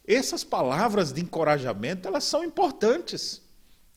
[0.06, 3.40] Essas palavras de encorajamento elas são importantes.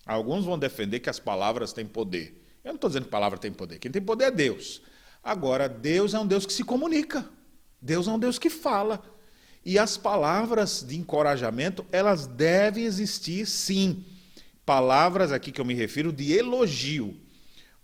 [0.06, 2.44] Alguns vão defender que as palavras têm poder.
[2.64, 3.80] Eu não estou dizendo que palavra tem poder.
[3.80, 4.82] Quem tem poder é Deus.
[5.24, 7.28] Agora, Deus é um Deus que se comunica.
[7.82, 9.04] Deus é um Deus que fala.
[9.66, 14.06] E as palavras de encorajamento, elas devem existir sim.
[14.68, 17.16] Palavras aqui que eu me refiro de elogio.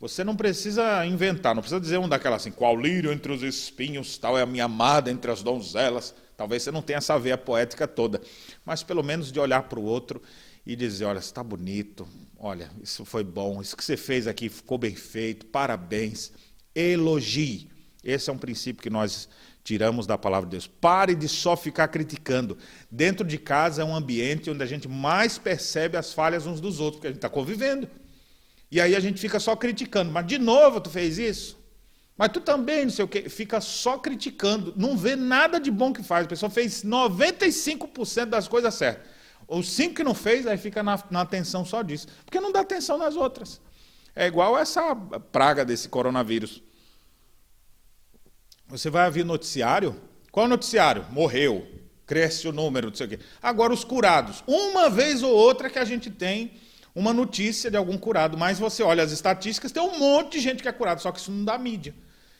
[0.02, 4.18] Você não precisa inventar, não precisa dizer um daquelas assim, qual lírio entre os espinhos,
[4.18, 6.14] tal é a minha amada entre as donzelas.
[6.36, 8.20] Talvez você não tenha essa veia poética toda,
[8.66, 10.22] mas pelo menos de olhar para o outro
[10.66, 12.06] e dizer: olha, está bonito,
[12.38, 16.34] olha, isso foi bom, isso que você fez aqui ficou bem feito, parabéns.
[16.76, 17.70] Elogie.
[18.04, 19.30] Esse é um princípio que nós
[19.64, 20.68] tiramos da palavra de Deus.
[20.68, 22.58] Pare de só ficar criticando.
[22.92, 26.80] Dentro de casa é um ambiente onde a gente mais percebe as falhas uns dos
[26.80, 27.88] outros, porque a gente está convivendo.
[28.70, 30.12] E aí a gente fica só criticando.
[30.12, 31.58] Mas de novo tu fez isso?
[32.18, 33.30] Mas tu também, não sei o quê.
[33.30, 34.74] Fica só criticando.
[34.76, 36.26] Não vê nada de bom que faz.
[36.26, 39.08] A pessoa fez 95% das coisas certas.
[39.48, 42.08] Os cinco que não fez, aí fica na, na atenção só disso.
[42.26, 43.62] Porque não dá atenção nas outras.
[44.16, 44.96] É igual essa
[45.32, 46.62] praga desse coronavírus.
[48.68, 49.96] Você vai ouvir noticiário?
[50.32, 51.06] Qual noticiário?
[51.12, 51.68] Morreu,
[52.06, 53.20] cresce o número, não sei o quê.
[53.42, 54.44] Agora, os curados.
[54.48, 56.54] Uma vez ou outra que a gente tem
[56.96, 60.62] uma notícia de algum curado, mas você olha as estatísticas, tem um monte de gente
[60.62, 61.94] que é curado, só que isso não dá mídia.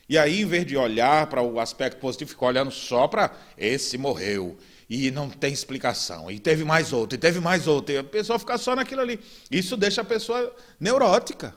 [0.08, 3.98] E aí, em vez de olhar para o aspecto positivo, fica olhando só para esse
[3.98, 4.58] morreu,
[4.90, 8.38] e não tem explicação, e teve mais outro, e teve mais outro, e a pessoa
[8.38, 9.20] fica só naquilo ali.
[9.50, 11.56] Isso deixa a pessoa neurótica.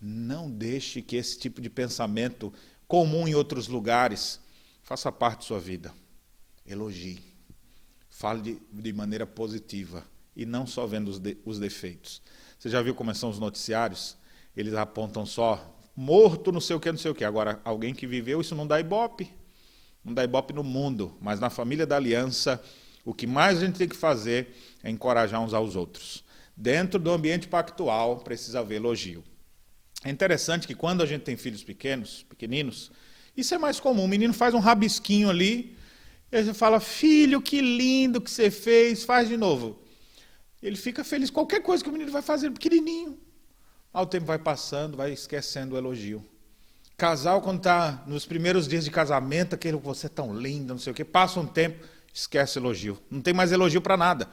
[0.00, 2.52] Não deixe que esse tipo de pensamento
[2.94, 4.40] comum em outros lugares
[4.84, 5.92] faça parte de sua vida.
[6.64, 7.18] Elogie.
[8.08, 12.22] Fale de, de maneira positiva e não só vendo os, de, os defeitos.
[12.56, 14.16] Você já viu como são os noticiários?
[14.56, 17.24] Eles apontam só morto, não sei o que, não sei o que.
[17.24, 19.28] Agora, alguém que viveu, isso não dá ibope.
[20.04, 22.62] Não dá ibope no mundo, mas na família da aliança,
[23.04, 24.54] o que mais a gente tem que fazer
[24.84, 26.22] é encorajar uns aos outros.
[26.56, 29.24] Dentro do ambiente pactual, precisa haver elogio.
[30.04, 32.92] É interessante que quando a gente tem filhos pequenos, pequeninos,
[33.34, 34.04] isso é mais comum.
[34.04, 35.76] O menino faz um rabisquinho ali,
[36.30, 39.78] e você fala, filho, que lindo que você fez, faz de novo.
[40.62, 41.30] Ele fica feliz.
[41.30, 43.18] Qualquer coisa que o menino vai fazer, pequenininho.
[43.92, 46.24] Ao tempo vai passando, vai esquecendo o elogio.
[46.96, 50.92] Casal, quando está nos primeiros dias de casamento, aquele você é tão lindo, não sei
[50.92, 52.98] o quê, passa um tempo, esquece elogio.
[53.10, 54.28] Não tem mais elogio para nada.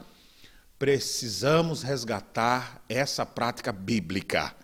[0.78, 4.54] Precisamos resgatar essa prática bíblica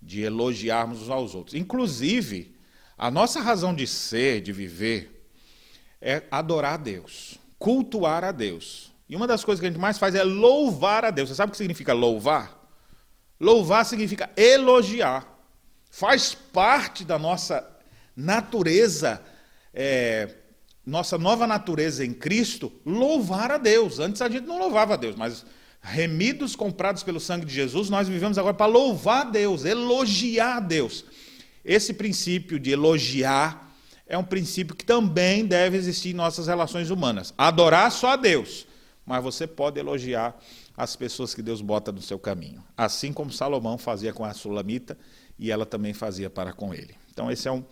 [0.00, 1.54] de elogiarmos uns aos outros.
[1.54, 2.54] Inclusive,
[2.96, 5.26] a nossa razão de ser, de viver,
[6.00, 8.92] é adorar a Deus, cultuar a Deus.
[9.08, 11.28] E uma das coisas que a gente mais faz é louvar a Deus.
[11.28, 12.58] Você sabe o que significa louvar?
[13.38, 15.26] Louvar significa elogiar.
[15.90, 17.68] Faz parte da nossa
[18.14, 19.22] natureza,
[19.74, 20.36] é,
[20.86, 23.98] nossa nova natureza em Cristo, louvar a Deus.
[23.98, 25.44] Antes a gente não louvava a Deus, mas
[25.82, 31.04] remidos, comprados pelo sangue de Jesus, nós vivemos agora para louvar Deus, elogiar Deus.
[31.64, 33.70] Esse princípio de elogiar
[34.06, 37.32] é um princípio que também deve existir em nossas relações humanas.
[37.36, 38.66] Adorar só a Deus,
[39.06, 40.38] mas você pode elogiar
[40.76, 42.62] as pessoas que Deus bota no seu caminho.
[42.76, 44.98] Assim como Salomão fazia com a Sulamita
[45.38, 46.94] e ela também fazia para com ele.
[47.12, 47.64] Então, esse é um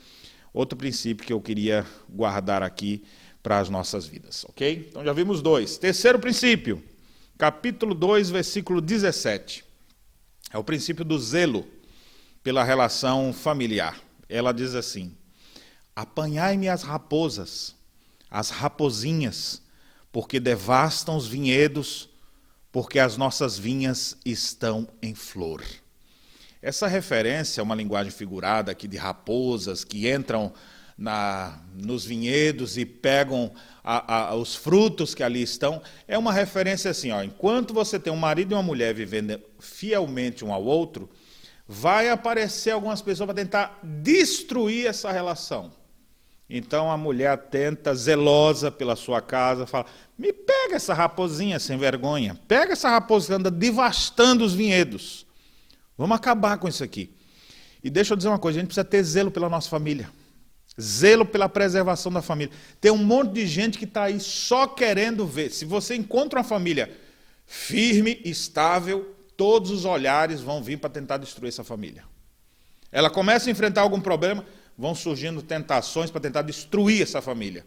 [0.53, 3.03] outro princípio que eu queria guardar aqui
[3.43, 4.87] para as nossas vidas, ok?
[4.91, 5.79] Então, já vimos dois.
[5.79, 6.83] Terceiro princípio
[7.39, 9.65] capítulo 2, versículo 17.
[10.53, 11.65] É o princípio do zelo
[12.43, 14.01] pela relação familiar.
[14.29, 15.17] Ela diz assim:
[15.95, 17.77] Apanhai-me as raposas,
[18.29, 19.63] as rapozinhas,
[20.11, 22.09] porque devastam os vinhedos,
[22.73, 25.63] porque as nossas vinhas estão em flor.
[26.61, 30.53] Essa referência é uma linguagem figurada aqui de raposas que entram
[30.99, 33.53] na, nos vinhedos e pegam
[33.85, 38.13] a, a, os frutos que ali estão, é uma referência assim: ó, enquanto você tem
[38.13, 41.09] um marido e uma mulher vivendo fielmente um ao outro,
[41.69, 45.71] vai aparecer algumas pessoas para tentar destruir essa relação.
[46.51, 49.87] Então a mulher atenta, zelosa pela sua casa, fala:
[50.19, 55.25] me pega essa raposinha sem vergonha, pega essa raposa que anda devastando os vinhedos.
[55.97, 57.15] Vamos acabar com isso aqui.
[57.85, 60.11] E deixa eu dizer uma coisa: a gente precisa ter zelo pela nossa família
[60.81, 62.53] zelo pela preservação da família.
[62.81, 65.51] Tem um monte de gente que está aí só querendo ver.
[65.51, 66.97] Se você encontra uma família
[67.47, 72.05] firme, estável, todos os olhares vão vir para tentar destruir essa família.
[72.91, 74.45] Ela começa a enfrentar algum problema,
[74.77, 77.67] vão surgindo tentações para tentar destruir essa família.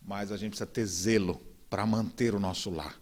[0.00, 2.94] Mas a gente precisa ter zelo para manter o nosso lar.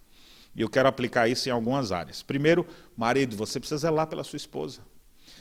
[0.55, 2.23] E eu quero aplicar isso em algumas áreas.
[2.23, 2.67] Primeiro,
[2.97, 4.81] marido, você precisa zelar pela sua esposa.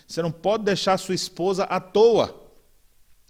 [0.08, 2.47] Você não pode deixar sua esposa à toa.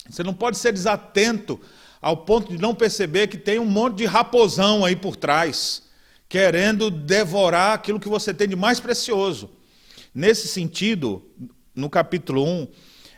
[0.10, 1.60] Você não pode ser desatento
[2.02, 5.84] ao ponto de não perceber que tem um monte de raposão aí por trás,
[6.30, 9.50] querendo devorar aquilo que você tem de mais precioso.
[10.14, 11.24] Nesse sentido,
[11.76, 12.68] no capítulo 1,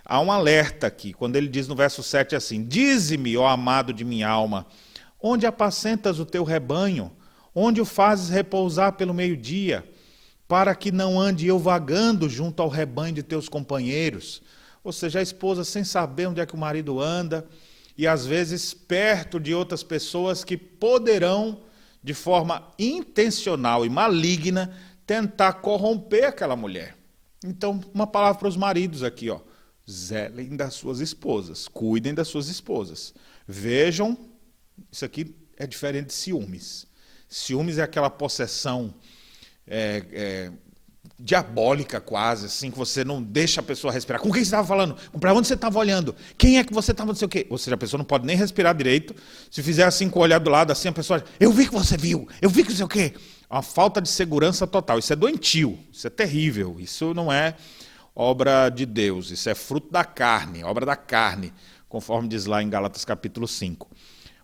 [0.03, 4.03] há um alerta aqui, quando ele diz no verso 7 assim: Dize-me, ó amado de
[4.03, 4.65] minha alma,
[5.21, 7.11] onde apacentas o teu rebanho,
[7.53, 9.87] onde o fazes repousar pelo meio-dia,
[10.47, 14.41] para que não ande eu vagando junto ao rebanho de teus companheiros.
[14.89, 17.47] Ou seja, a esposa sem saber onde é que o marido anda,
[17.95, 21.61] e às vezes perto de outras pessoas que poderão,
[22.03, 24.75] de forma intencional e maligna,
[25.05, 26.97] tentar corromper aquela mulher.
[27.45, 29.39] Então, uma palavra para os maridos aqui, ó.
[29.87, 33.13] Zelem das suas esposas, cuidem das suas esposas.
[33.47, 34.17] Vejam,
[34.91, 36.87] isso aqui é diferente de ciúmes.
[37.27, 38.91] Ciúmes é aquela possessão
[39.67, 40.51] é, é,
[41.19, 44.21] diabólica quase, assim, que você não deixa a pessoa respirar.
[44.21, 44.95] Com quem você estava falando?
[45.19, 46.15] Para onde você estava olhando?
[46.37, 47.45] Quem é que você estava, não sei o quê?
[47.49, 49.13] Ou seja, a pessoa não pode nem respirar direito.
[49.51, 51.97] Se fizer assim com o olhar do lado, assim, a pessoa, eu vi que você
[51.97, 53.13] viu, eu vi que não sei o quê.
[53.49, 54.97] Uma falta de segurança total.
[54.97, 57.55] Isso é doentio, isso é terrível, isso não é
[58.15, 61.53] obra de Deus, isso é fruto da carne, obra da carne,
[61.87, 63.89] conforme diz lá em Gálatas capítulo 5.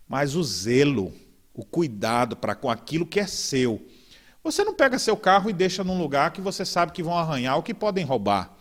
[0.08, 1.14] Mas o zelo,
[1.54, 3.86] o cuidado para com aquilo que é seu,
[4.46, 7.56] você não pega seu carro e deixa num lugar que você sabe que vão arranhar
[7.56, 8.56] ou que podem roubar.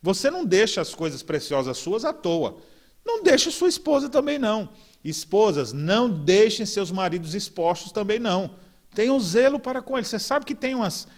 [0.00, 2.58] Você não deixa as coisas preciosas suas à toa.
[3.04, 4.68] Não deixa sua esposa também não.
[5.02, 8.54] Esposas, não deixem seus maridos expostos também não.
[8.94, 10.06] Tenham zelo para com eles.
[10.06, 11.08] Você sabe que tem umas,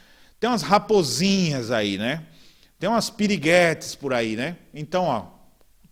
[0.41, 2.27] tem umas raposinhas aí, né?
[2.79, 4.57] Tem umas piriguetes por aí, né?
[4.73, 5.27] Então, ó,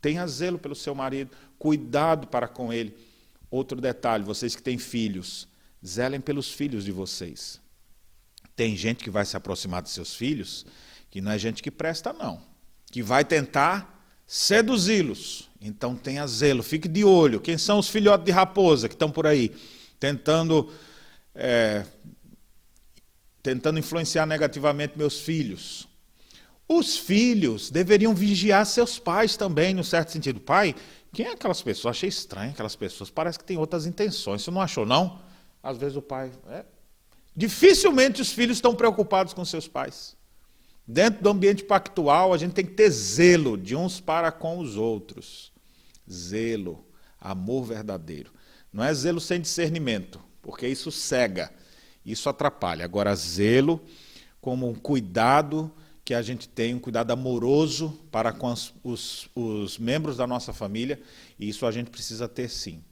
[0.01, 2.97] tenha zelo pelo seu marido, cuidado para com ele.
[3.51, 5.47] Outro detalhe, vocês que têm filhos,
[5.87, 7.63] zelem pelos filhos de vocês.
[8.57, 10.65] Tem gente que vai se aproximar dos seus filhos
[11.15, 12.43] que não é gente que presta, não.
[12.91, 15.49] Que vai tentar seduzi-los.
[15.61, 17.41] Então tenha zelo, fique de olho.
[17.41, 19.55] Quem são os filhotes de raposa que estão por aí?
[20.01, 20.73] Tentando,
[21.33, 21.87] é,
[23.41, 25.87] tentando influenciar negativamente meus filhos.
[26.67, 30.41] Os filhos deveriam vigiar seus pais também, no certo sentido.
[30.41, 30.75] Pai,
[31.13, 31.97] quem é aquelas pessoas?
[31.97, 33.09] Achei estranho aquelas pessoas.
[33.09, 34.43] Parece que tem outras intenções.
[34.43, 35.21] Você não achou, não?
[35.63, 36.33] Às vezes o pai.
[36.49, 36.65] É,
[37.37, 40.17] Dificilmente os filhos estão preocupados com seus pais.
[40.87, 44.77] Dentro do ambiente pactual, a gente tem que ter zelo de uns para com os
[44.77, 45.53] outros.
[46.11, 46.85] Zelo,
[47.21, 48.33] amor verdadeiro.
[48.73, 51.51] Não é zelo sem discernimento, porque isso cega,
[52.05, 52.85] isso atrapalha.
[52.85, 53.81] Agora, zelo
[54.41, 55.73] como um cuidado
[56.05, 60.53] que a gente tem, um cuidado amoroso para com os, os, os membros da nossa
[60.53, 61.01] família,
[61.39, 62.85] e isso a gente precisa ter sim.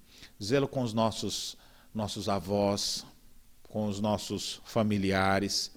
[0.42, 1.58] Zelo com os nossos,
[1.94, 3.04] nossos avós,
[3.72, 5.72] com os nossos familiares.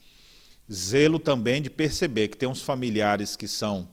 [0.72, 3.88] Zelo também de perceber que tem uns familiares que são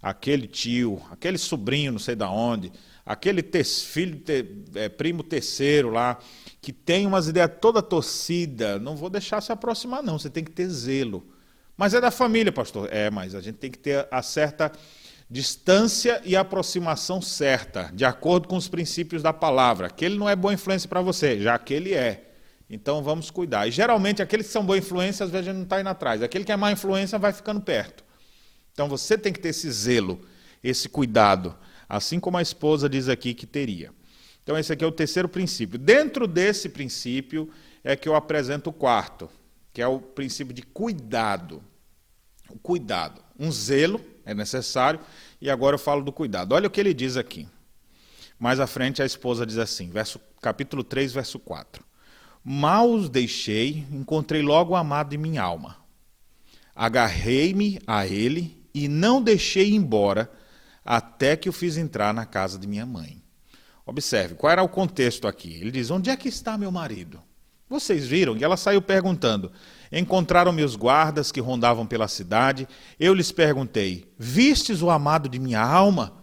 [0.00, 2.72] aquele tio, aquele sobrinho, não sei da onde,
[3.04, 4.46] aquele filho, te
[4.76, 6.16] é, primo terceiro lá,
[6.62, 10.52] que tem umas ideias toda torcida, não vou deixar se aproximar não, você tem que
[10.52, 11.26] ter zelo.
[11.76, 12.88] Mas é da família, pastor.
[12.92, 14.70] É, mas a gente tem que ter a certa
[15.28, 19.88] distância e aproximação certa, de acordo com os princípios da palavra.
[19.88, 22.29] Aquele não é boa influência para você, já que ele é.
[22.70, 23.66] Então vamos cuidar.
[23.66, 26.22] E geralmente aqueles que são boa influência, às vezes a gente não está indo atrás.
[26.22, 28.04] Aquele que é má influência vai ficando perto.
[28.72, 30.24] Então você tem que ter esse zelo,
[30.62, 31.56] esse cuidado,
[31.88, 33.90] assim como a esposa diz aqui que teria.
[34.44, 35.78] Então esse aqui é o terceiro princípio.
[35.78, 37.50] Dentro desse princípio
[37.82, 39.28] é que eu apresento o quarto,
[39.72, 41.62] que é o princípio de cuidado.
[42.48, 43.20] O cuidado.
[43.36, 45.00] Um zelo é necessário,
[45.40, 46.52] e agora eu falo do cuidado.
[46.52, 47.48] Olha o que ele diz aqui.
[48.38, 51.89] Mais à frente a esposa diz assim, verso, capítulo 3, verso 4.
[52.44, 55.76] Mal os deixei, encontrei logo o amado de minha alma.
[56.74, 60.30] Agarrei-me a ele e não deixei embora
[60.84, 63.22] até que o fiz entrar na casa de minha mãe.
[63.84, 65.54] Observe, qual era o contexto aqui?
[65.54, 67.20] Ele diz: Onde é que está meu marido?
[67.68, 68.36] Vocês viram?
[68.36, 69.52] E ela saiu perguntando.
[69.92, 72.66] Encontraram meus guardas que rondavam pela cidade.
[72.98, 76.14] Eu lhes perguntei: Vistes o amado de minha alma?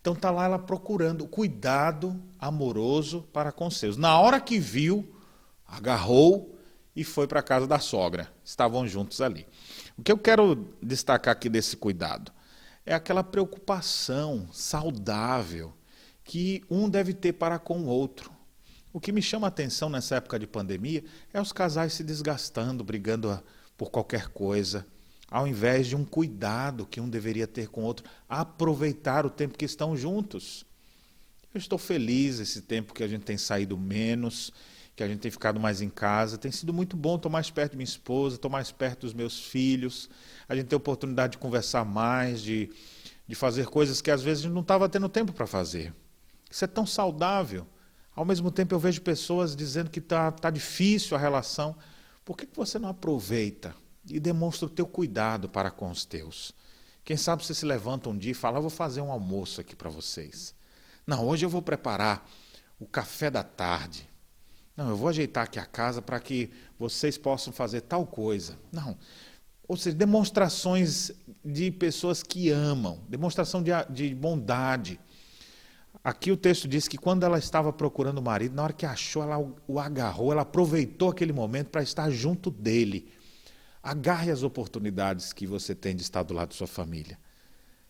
[0.00, 3.96] Então está lá ela procurando cuidado amoroso para com seus.
[3.96, 5.06] Na hora que viu,
[5.70, 6.58] agarrou
[6.94, 8.30] e foi para a casa da sogra.
[8.44, 9.46] Estavam juntos ali.
[9.96, 12.32] O que eu quero destacar aqui desse cuidado
[12.84, 15.72] é aquela preocupação saudável
[16.24, 18.30] que um deve ter para com o outro.
[18.92, 22.82] O que me chama a atenção nessa época de pandemia é os casais se desgastando,
[22.82, 23.40] brigando
[23.76, 24.84] por qualquer coisa,
[25.30, 29.56] ao invés de um cuidado que um deveria ter com o outro, aproveitar o tempo
[29.56, 30.66] que estão juntos.
[31.54, 34.52] Eu estou feliz esse tempo que a gente tem saído menos,
[35.00, 36.36] que a gente tem ficado mais em casa.
[36.36, 39.46] Tem sido muito bom, estou mais perto de minha esposa, estou mais perto dos meus
[39.46, 40.10] filhos.
[40.46, 42.70] A gente tem a oportunidade de conversar mais, de,
[43.26, 45.94] de fazer coisas que às vezes a gente não estava tendo tempo para fazer.
[46.50, 47.66] Isso é tão saudável.
[48.14, 51.74] Ao mesmo tempo, eu vejo pessoas dizendo que está tá difícil a relação.
[52.22, 53.74] Por que, que você não aproveita
[54.06, 56.52] e demonstra o teu cuidado para com os teus?
[57.02, 59.74] Quem sabe você se levanta um dia e fala: eu vou fazer um almoço aqui
[59.74, 60.54] para vocês.
[61.06, 62.28] Não, hoje eu vou preparar
[62.78, 64.09] o café da tarde.
[64.76, 68.58] Não, eu vou ajeitar aqui a casa para que vocês possam fazer tal coisa.
[68.72, 68.96] Não.
[69.68, 71.12] Ou seja, demonstrações
[71.44, 74.98] de pessoas que amam, demonstração de, de bondade.
[76.02, 79.22] Aqui o texto diz que quando ela estava procurando o marido, na hora que achou,
[79.22, 83.12] ela o agarrou, ela aproveitou aquele momento para estar junto dele.
[83.82, 87.18] Agarre as oportunidades que você tem de estar do lado da sua família.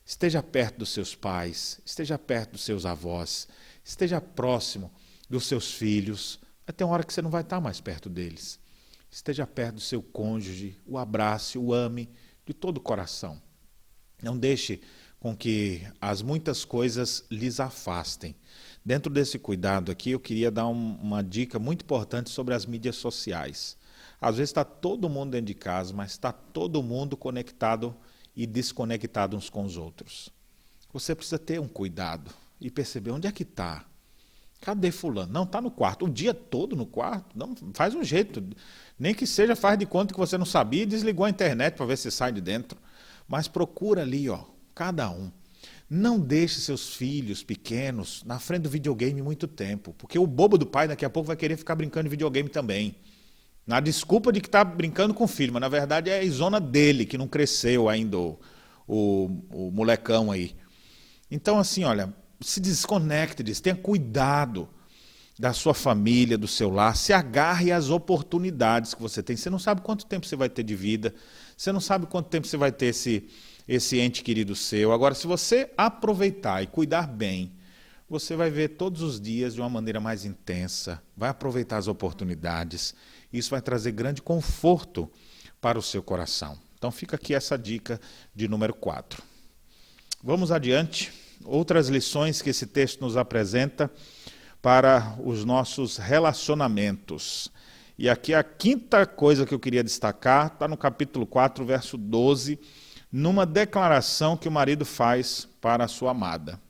[0.04, 3.46] Esteja perto dos seus pais, esteja perto dos seus avós,
[3.84, 4.90] esteja próximo
[5.28, 6.40] dos seus filhos.
[6.70, 8.60] Vai ter uma hora que você não vai estar mais perto deles.
[9.10, 12.08] Esteja perto do seu cônjuge, o abrace, o ame
[12.46, 13.42] de todo o coração.
[14.22, 14.80] Não deixe
[15.18, 18.36] com que as muitas coisas lhes afastem.
[18.84, 22.94] Dentro desse cuidado aqui, eu queria dar um, uma dica muito importante sobre as mídias
[22.94, 23.76] sociais.
[24.20, 27.96] Às vezes está todo mundo dentro de casa, mas está todo mundo conectado
[28.36, 30.30] e desconectado uns com os outros.
[30.92, 33.89] Você precisa ter um cuidado e perceber onde é que está.
[34.60, 35.32] Cadê fulano?
[35.32, 36.04] Não, está no quarto.
[36.04, 37.26] O dia todo no quarto?
[37.34, 38.42] Não, faz um jeito.
[38.98, 41.86] Nem que seja, faz de conta que você não sabia e desligou a internet para
[41.86, 42.78] ver se sai de dentro.
[43.26, 44.44] Mas procura ali, ó,
[44.74, 45.30] cada um.
[45.88, 50.66] Não deixe seus filhos pequenos na frente do videogame muito tempo, porque o bobo do
[50.66, 52.94] pai daqui a pouco vai querer ficar brincando de videogame também.
[53.66, 56.60] Na desculpa de que está brincando com o filho, mas na verdade é a zona
[56.60, 58.38] dele, que não cresceu ainda o,
[58.86, 60.54] o, o molecão aí.
[61.30, 64.68] Então, assim, olha, se desconecte disso, tenha cuidado
[65.38, 69.36] da sua família, do seu lar, se agarre às oportunidades que você tem.
[69.36, 71.14] Você não sabe quanto tempo você vai ter de vida,
[71.56, 73.28] você não sabe quanto tempo você vai ter esse,
[73.66, 74.92] esse ente querido seu.
[74.92, 77.52] Agora, se você aproveitar e cuidar bem,
[78.08, 82.94] você vai ver todos os dias de uma maneira mais intensa, vai aproveitar as oportunidades
[83.32, 85.10] isso vai trazer grande conforto
[85.60, 86.58] para o seu coração.
[86.76, 88.00] Então fica aqui essa dica
[88.34, 89.22] de número 4.
[90.22, 91.12] Vamos adiante.
[91.44, 93.90] Outras lições que esse texto nos apresenta
[94.60, 97.50] para os nossos relacionamentos.
[97.98, 102.58] E aqui a quinta coisa que eu queria destacar está no capítulo 4, verso 12,
[103.10, 106.60] numa declaração que o marido faz para a sua amada.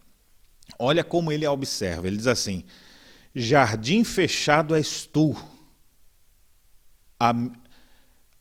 [0.79, 2.07] Olha como ele a observa.
[2.07, 2.65] Ele diz assim:
[3.35, 5.37] Jardim fechado és tu
[7.21, 7.35] a...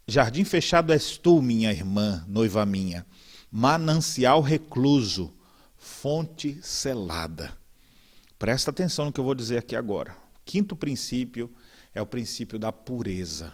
[0.08, 3.06] Jardim fechado és tu, minha irmã, noiva minha,
[3.52, 5.32] manancial recluso,
[6.02, 7.52] fonte selada.
[8.38, 10.16] Presta atenção no que eu vou dizer aqui agora.
[10.46, 11.54] Quinto princípio
[11.94, 13.52] é o princípio da pureza.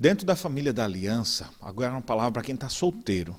[0.00, 3.36] Dentro da família da aliança, agora é uma palavra para quem está solteiro,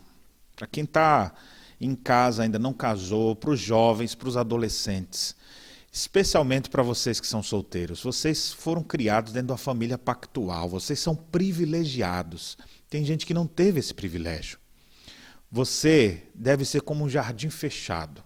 [0.55, 1.33] para quem está
[1.81, 5.35] em casa, ainda não casou, para os jovens, para os adolescentes
[5.91, 8.03] especialmente para vocês que são solteiros.
[8.03, 12.59] Vocês foram criados dentro de uma família pactual, vocês são privilegiados.
[12.87, 14.59] Tem gente que não teve esse privilégio.
[15.51, 18.23] Você deve ser como um jardim fechado.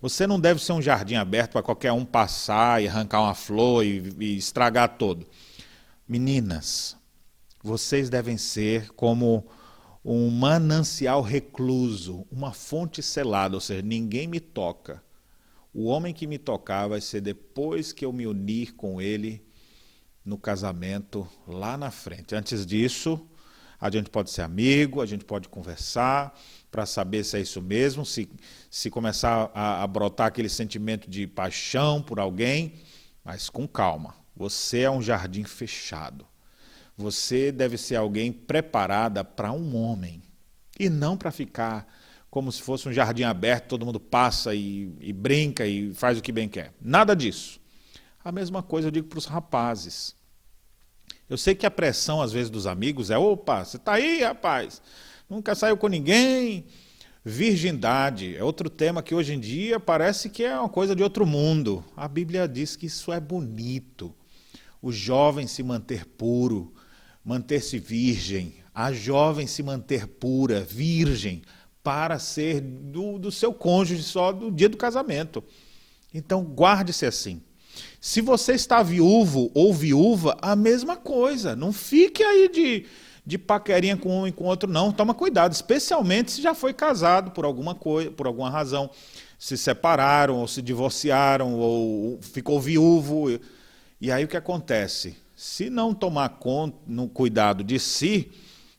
[0.00, 3.84] Você não deve ser um jardim aberto para qualquer um passar e arrancar uma flor
[3.84, 5.26] e, e estragar todo.
[6.08, 6.96] Meninas,
[7.62, 9.46] vocês devem ser como
[10.04, 15.02] um manancial recluso, uma fonte selada, ou seja, ninguém me toca
[15.72, 19.44] o homem que me tocar vai ser depois que eu me unir com ele
[20.24, 22.34] no casamento lá na frente.
[22.34, 23.24] Antes disso,
[23.80, 26.38] a gente pode ser amigo, a gente pode conversar
[26.70, 28.30] para saber se é isso mesmo, se,
[28.70, 32.74] se começar a, a brotar aquele sentimento de paixão por alguém,
[33.24, 34.14] mas com calma.
[34.36, 36.26] Você é um jardim fechado.
[36.96, 40.22] Você deve ser alguém preparada para um homem
[40.78, 41.86] e não para ficar
[42.30, 46.22] como se fosse um jardim aberto, todo mundo passa e, e brinca e faz o
[46.22, 46.72] que bem quer.
[46.80, 47.60] Nada disso.
[48.22, 50.14] A mesma coisa eu digo para os rapazes.
[51.30, 54.82] Eu sei que a pressão, às vezes, dos amigos é: opa, você está aí, rapaz,
[55.28, 56.66] nunca saiu com ninguém.
[57.24, 61.24] Virgindade é outro tema que hoje em dia parece que é uma coisa de outro
[61.24, 61.84] mundo.
[61.96, 64.12] A Bíblia diz que isso é bonito.
[64.82, 66.72] O jovem se manter puro,
[67.24, 71.42] manter-se virgem, a jovem se manter pura, virgem,
[71.82, 75.44] para ser do, do seu cônjuge só do dia do casamento.
[76.12, 77.42] Então, guarde-se assim.
[78.00, 81.54] Se você está viúvo ou viúva, a mesma coisa.
[81.54, 82.86] Não fique aí de,
[83.26, 84.90] de paquerinha com um e com outro, não.
[84.90, 88.88] Toma cuidado, especialmente se já foi casado por alguma coisa, por alguma razão,
[89.38, 93.38] se separaram ou se divorciaram ou ficou viúvo.
[94.00, 95.14] E aí o que acontece?
[95.36, 98.30] Se não tomar conta, no cuidado de si,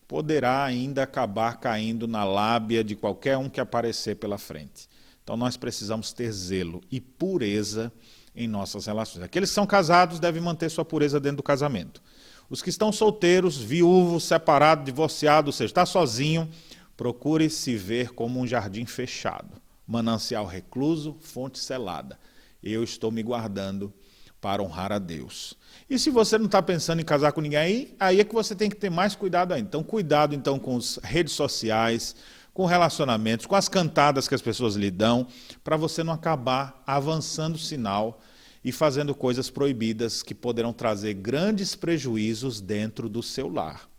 [0.08, 4.90] poderá ainda acabar caindo na lábia de qualquer um que aparecer pela frente.
[5.24, 7.94] Então nós precisamos ter zelo e pureza
[8.36, 9.24] em nossas relações.
[9.24, 12.02] Aqueles que são casados devem manter sua pureza dentro do casamento.
[12.50, 16.50] Os que estão solteiros, viúvos, separados, divorciados, ou seja, está sozinho,
[16.98, 22.20] procure se ver como um jardim fechado, manancial recluso, fonte selada.
[22.62, 23.94] Eu estou me guardando
[24.42, 25.56] para honrar a Deus.
[25.90, 28.56] E se você não está pensando em casar com ninguém aí, aí é que você
[28.56, 29.68] tem que ter mais cuidado ainda.
[29.68, 32.16] Então, cuidado então com as redes sociais,
[32.54, 35.28] com relacionamentos, com as cantadas que as pessoas lhe dão,
[35.64, 38.22] para você não acabar avançando o sinal
[38.64, 43.90] e fazendo coisas proibidas que poderão trazer grandes prejuízos dentro do seu lar.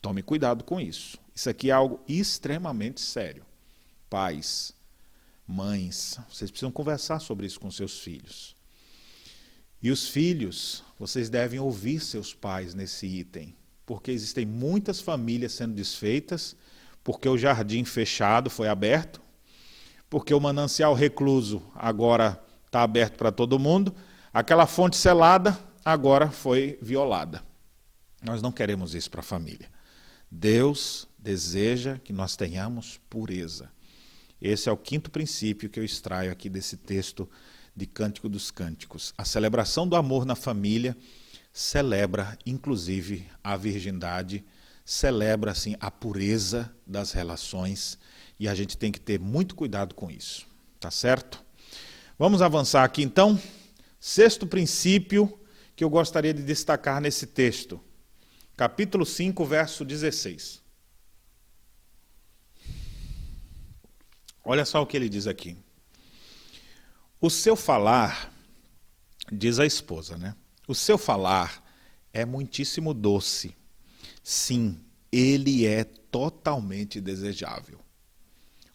[0.00, 1.18] Tome cuidado com isso.
[1.34, 3.44] Isso aqui é algo extremamente sério.
[4.08, 4.72] Pais,
[5.46, 8.54] mães, vocês precisam conversar sobre isso com seus filhos.
[9.82, 15.74] E os filhos, vocês devem ouvir seus pais nesse item, porque existem muitas famílias sendo
[15.74, 16.56] desfeitas,
[17.06, 19.22] porque o jardim fechado foi aberto,
[20.10, 23.94] porque o manancial recluso agora está aberto para todo mundo,
[24.34, 27.44] aquela fonte selada agora foi violada.
[28.20, 29.70] Nós não queremos isso para a família.
[30.28, 33.70] Deus deseja que nós tenhamos pureza.
[34.42, 37.30] Esse é o quinto princípio que eu extraio aqui desse texto
[37.74, 39.14] de Cântico dos Cânticos.
[39.16, 40.96] A celebração do amor na família
[41.52, 44.44] celebra, inclusive, a virgindade,
[44.86, 47.98] celebra assim a pureza das relações
[48.38, 50.46] e a gente tem que ter muito cuidado com isso.
[50.78, 51.44] Tá certo?
[52.16, 53.38] Vamos avançar aqui então.
[53.98, 55.40] Sexto princípio
[55.74, 57.80] que eu gostaria de destacar nesse texto.
[58.56, 60.62] Capítulo 5, verso 16.
[64.44, 65.56] Olha só o que ele diz aqui.
[67.20, 68.32] O seu falar,
[69.32, 70.36] diz a esposa, né?
[70.68, 71.64] O seu falar
[72.12, 73.56] é muitíssimo doce.
[74.28, 74.80] Sim,
[75.12, 77.78] ele é totalmente desejável.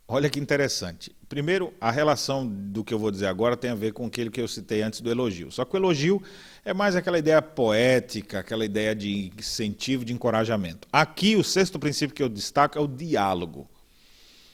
[0.08, 1.14] Olha que interessante.
[1.28, 4.40] Primeiro, a relação do que eu vou dizer agora tem a ver com aquilo que
[4.40, 5.52] eu citei antes do elogio.
[5.52, 6.24] Só que o elogio
[6.64, 10.88] é mais aquela ideia poética, aquela ideia de incentivo, de encorajamento.
[10.90, 13.70] Aqui, o sexto princípio que eu destaco é o diálogo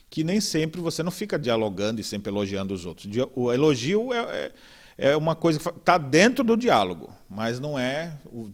[0.09, 3.07] que nem sempre você não fica dialogando e sempre elogiando os outros.
[3.35, 4.51] O elogio é,
[4.97, 8.49] é, é uma coisa que está dentro do diálogo, mas não é o,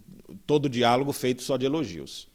[0.45, 2.27] todo diálogo feito só de elogios.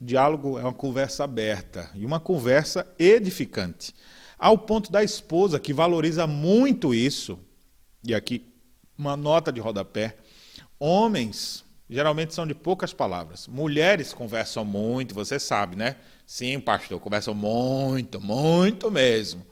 [0.00, 3.94] Diálogo é uma conversa aberta e uma conversa edificante.
[4.38, 7.38] Ao ponto da esposa, que valoriza muito isso,
[8.04, 8.46] e aqui
[8.96, 10.16] uma nota de rodapé:
[10.78, 15.96] homens geralmente são de poucas palavras, mulheres conversam muito, você sabe, né?
[16.26, 19.46] Sim, pastor, conversam muito, muito mesmo.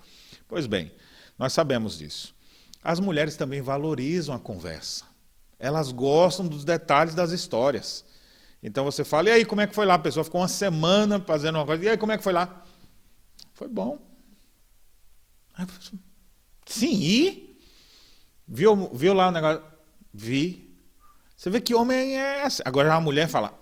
[0.48, 0.90] Pois bem,
[1.38, 2.34] nós sabemos disso.
[2.82, 5.04] As mulheres também valorizam a conversa.
[5.58, 8.04] Elas gostam dos detalhes das histórias.
[8.64, 9.94] Então você fala, e aí, como é que foi lá?
[9.94, 12.64] A pessoa ficou uma semana fazendo uma coisa, e aí, como é que foi lá?
[13.52, 13.98] Foi bom.
[16.66, 17.58] Sim, e?
[18.48, 19.62] Viu, viu lá o negócio?
[20.12, 20.74] Vi.
[21.36, 22.62] Você vê que homem é assim.
[22.64, 23.52] Agora a mulher fala,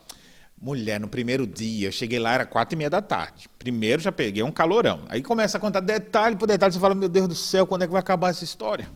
[0.62, 3.48] Mulher, no primeiro dia, eu cheguei lá, era quatro e meia da tarde.
[3.58, 5.00] Primeiro já peguei um calorão.
[5.08, 7.86] Aí começa a contar detalhe por detalhe, você fala, meu Deus do céu, quando é
[7.86, 8.88] que vai acabar essa história?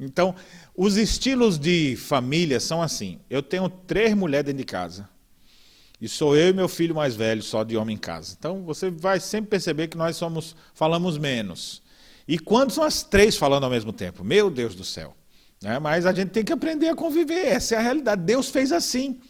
[0.00, 0.34] Então,
[0.74, 3.20] os estilos de família são assim.
[3.30, 5.08] Eu tenho três mulheres dentro de casa.
[6.00, 8.34] E sou eu e meu filho mais velho, só de homem em casa.
[8.38, 11.82] Então, você vai sempre perceber que nós somos falamos menos.
[12.26, 14.24] E quando são as três falando ao mesmo tempo?
[14.24, 15.14] Meu Deus do céu.
[15.62, 15.78] Né?
[15.78, 17.46] Mas a gente tem que aprender a conviver.
[17.46, 18.22] Essa é a realidade.
[18.22, 19.20] Deus fez assim.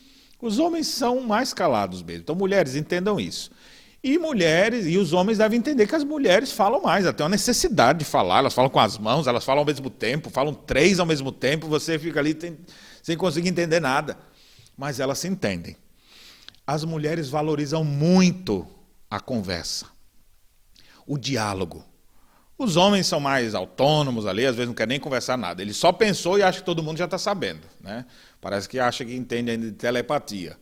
[0.41, 2.23] Os homens são mais calados mesmo.
[2.23, 3.51] Então, mulheres, entendam isso.
[4.03, 7.99] E mulheres, e os homens devem entender que as mulheres falam mais, têm uma necessidade
[7.99, 11.05] de falar, elas falam com as mãos, elas falam ao mesmo tempo, falam três ao
[11.05, 12.57] mesmo tempo, você fica ali tem,
[13.03, 14.17] sem conseguir entender nada.
[14.75, 15.77] Mas elas se entendem.
[16.71, 18.65] As mulheres valorizam muito
[19.11, 19.87] a conversa,
[21.05, 21.85] o diálogo.
[22.57, 25.61] Os homens são mais autônomos ali, às vezes não querem nem conversar nada.
[25.61, 27.63] Ele só pensou e acha que todo mundo já está sabendo.
[27.81, 28.07] Né?
[28.41, 30.57] Parece que acha que entende ainda de telepatia.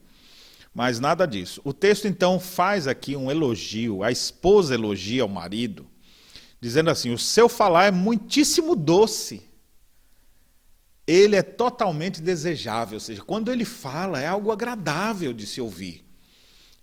[0.74, 1.60] Mas nada disso.
[1.62, 5.86] O texto então faz aqui um elogio, a esposa elogia o marido,
[6.58, 9.42] dizendo assim: o seu falar é muitíssimo doce.
[11.08, 16.04] Ele é totalmente desejável, ou seja, quando ele fala é algo agradável de se ouvir.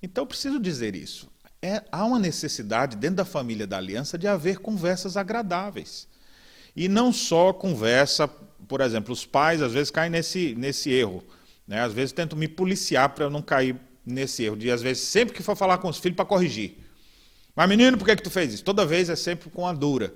[0.02, 1.30] Então preciso dizer isso.
[1.62, 6.08] É, há uma necessidade dentro da família da aliança de haver conversas agradáveis.
[6.76, 8.28] E não só conversa
[8.68, 11.24] por exemplo, os pais às vezes caem nesse, nesse erro.
[11.68, 11.82] Né?
[11.82, 15.34] Às vezes tentam me policiar para eu não cair nesse erro, de às vezes, sempre
[15.34, 16.78] que for falar com os filhos, para corrigir.
[17.56, 18.64] Mas, menino, por que, que tu fez isso?
[18.64, 20.14] Toda vez é sempre com a dura.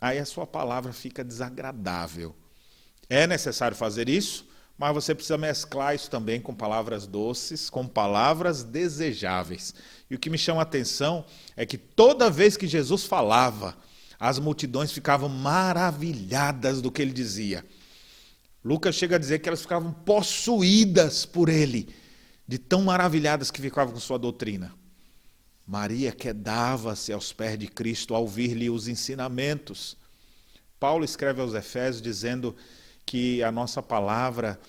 [0.00, 2.34] Aí a sua palavra fica desagradável.
[3.08, 4.46] É necessário fazer isso,
[4.76, 9.74] mas você precisa mesclar isso também com palavras doces, com palavras desejáveis.
[10.08, 11.24] E o que me chama a atenção
[11.56, 13.76] é que toda vez que Jesus falava,
[14.20, 17.64] as multidões ficavam maravilhadas do que ele dizia.
[18.64, 21.94] Lucas chega a dizer que elas ficavam possuídas por ele,
[22.46, 24.74] de tão maravilhadas que ficavam com sua doutrina.
[25.66, 29.96] Maria quedava-se aos pés de Cristo ao ouvir-lhe os ensinamentos.
[30.80, 32.56] Paulo escreve aos Efésios dizendo
[33.08, 34.60] que a nossa palavra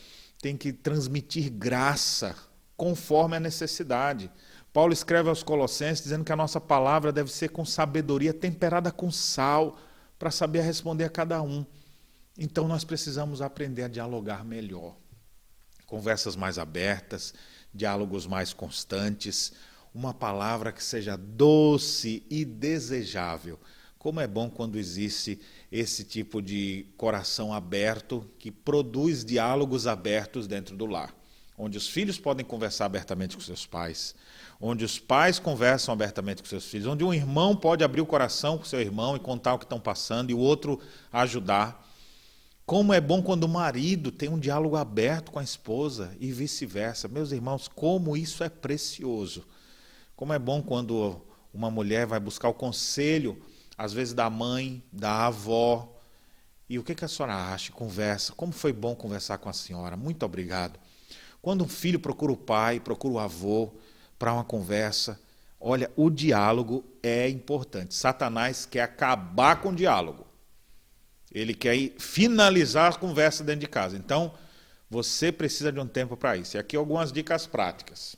[0.42, 2.34] tem que transmitir graça
[2.78, 4.32] conforme a necessidade.
[4.72, 9.12] Paulo escreve aos Colossenses dizendo que a nossa palavra deve ser com sabedoria, temperada com
[9.12, 9.78] sal,
[10.18, 11.66] para saber responder a cada um.
[12.38, 14.96] Então nós precisamos aprender a dialogar melhor.
[15.86, 17.34] Conversas mais abertas,
[17.74, 19.52] diálogos mais constantes,
[19.94, 23.60] uma palavra que seja doce e desejável.
[24.00, 30.74] Como é bom quando existe esse tipo de coração aberto que produz diálogos abertos dentro
[30.78, 31.14] do lar,
[31.58, 34.16] onde os filhos podem conversar abertamente com seus pais,
[34.58, 38.58] onde os pais conversam abertamente com seus filhos, onde um irmão pode abrir o coração
[38.58, 40.80] com seu irmão e contar o que estão passando e o outro
[41.12, 41.86] ajudar.
[42.66, 47.10] Como é bom quando o marido tem um diálogo aberto com a esposa e vice-versa.
[47.10, 49.45] Meus irmãos, como isso é precioso.
[50.16, 51.22] Como é bom quando
[51.54, 53.41] uma mulher vai buscar o conselho,
[53.80, 55.98] às vezes da mãe, da avó.
[56.70, 57.72] E o que, que a senhora acha?
[57.72, 58.34] Conversa.
[58.34, 59.96] Como foi bom conversar com a senhora?
[59.96, 60.78] Muito obrigado.
[61.42, 63.72] Quando um filho procura o pai, procura o avô
[64.20, 65.18] para uma conversa,
[65.58, 67.96] olha, o diálogo é importante.
[67.96, 70.28] Satanás quer acabar com o diálogo.
[71.32, 73.96] Ele quer finalizar a conversa dentro de casa.
[73.96, 74.34] Então,
[74.90, 76.58] você precisa de um tempo para isso.
[76.58, 78.18] E aqui algumas dicas práticas.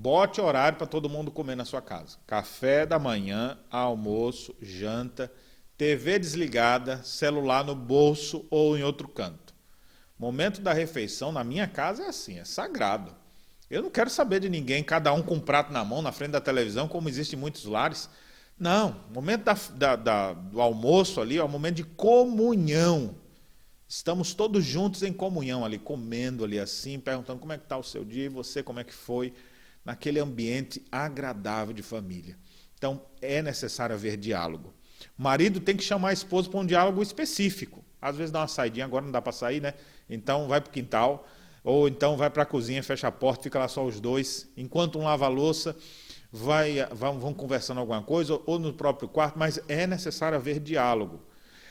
[0.00, 2.18] Bote horário para todo mundo comer na sua casa.
[2.24, 5.28] Café da manhã, almoço, janta,
[5.76, 9.52] TV desligada, celular no bolso ou em outro canto.
[10.16, 13.12] Momento da refeição na minha casa é assim, é sagrado.
[13.68, 16.30] Eu não quero saber de ninguém, cada um com um prato na mão, na frente
[16.30, 18.08] da televisão, como existe em muitos lares.
[18.56, 23.16] Não, o momento da, da, da, do almoço ali é o momento de comunhão.
[23.88, 27.82] Estamos todos juntos em comunhão ali, comendo ali assim, perguntando como é que está o
[27.82, 29.34] seu dia, e você como é que foi
[29.88, 32.36] naquele ambiente agradável de família.
[32.76, 34.74] Então, é necessário haver diálogo.
[35.18, 37.82] O marido tem que chamar a esposa para um diálogo específico.
[37.98, 39.72] Às vezes dá uma saidinha, agora não dá para sair, né?
[40.06, 41.26] Então vai para o quintal,
[41.64, 44.46] ou então vai para a cozinha, fecha a porta, fica lá só os dois.
[44.58, 45.74] Enquanto um lava a louça,
[46.30, 51.22] vai, vão, vão conversando alguma coisa, ou no próprio quarto, mas é necessário haver diálogo.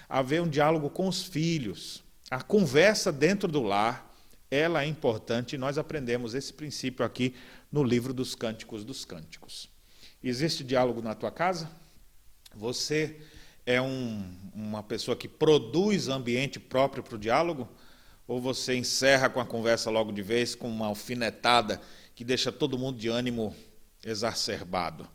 [0.09, 2.03] Haver um diálogo com os filhos.
[2.31, 4.11] A conversa dentro do lar,
[4.49, 7.35] ela é importante e nós aprendemos esse princípio aqui
[7.71, 9.69] no livro dos Cânticos dos Cânticos.
[10.23, 11.69] Existe diálogo na tua casa?
[12.55, 13.19] Você
[13.65, 17.67] é um, uma pessoa que produz ambiente próprio para o diálogo?
[18.27, 21.81] Ou você encerra com a conversa logo de vez, com uma alfinetada
[22.15, 23.55] que deixa todo mundo de ânimo
[24.03, 25.07] exacerbado?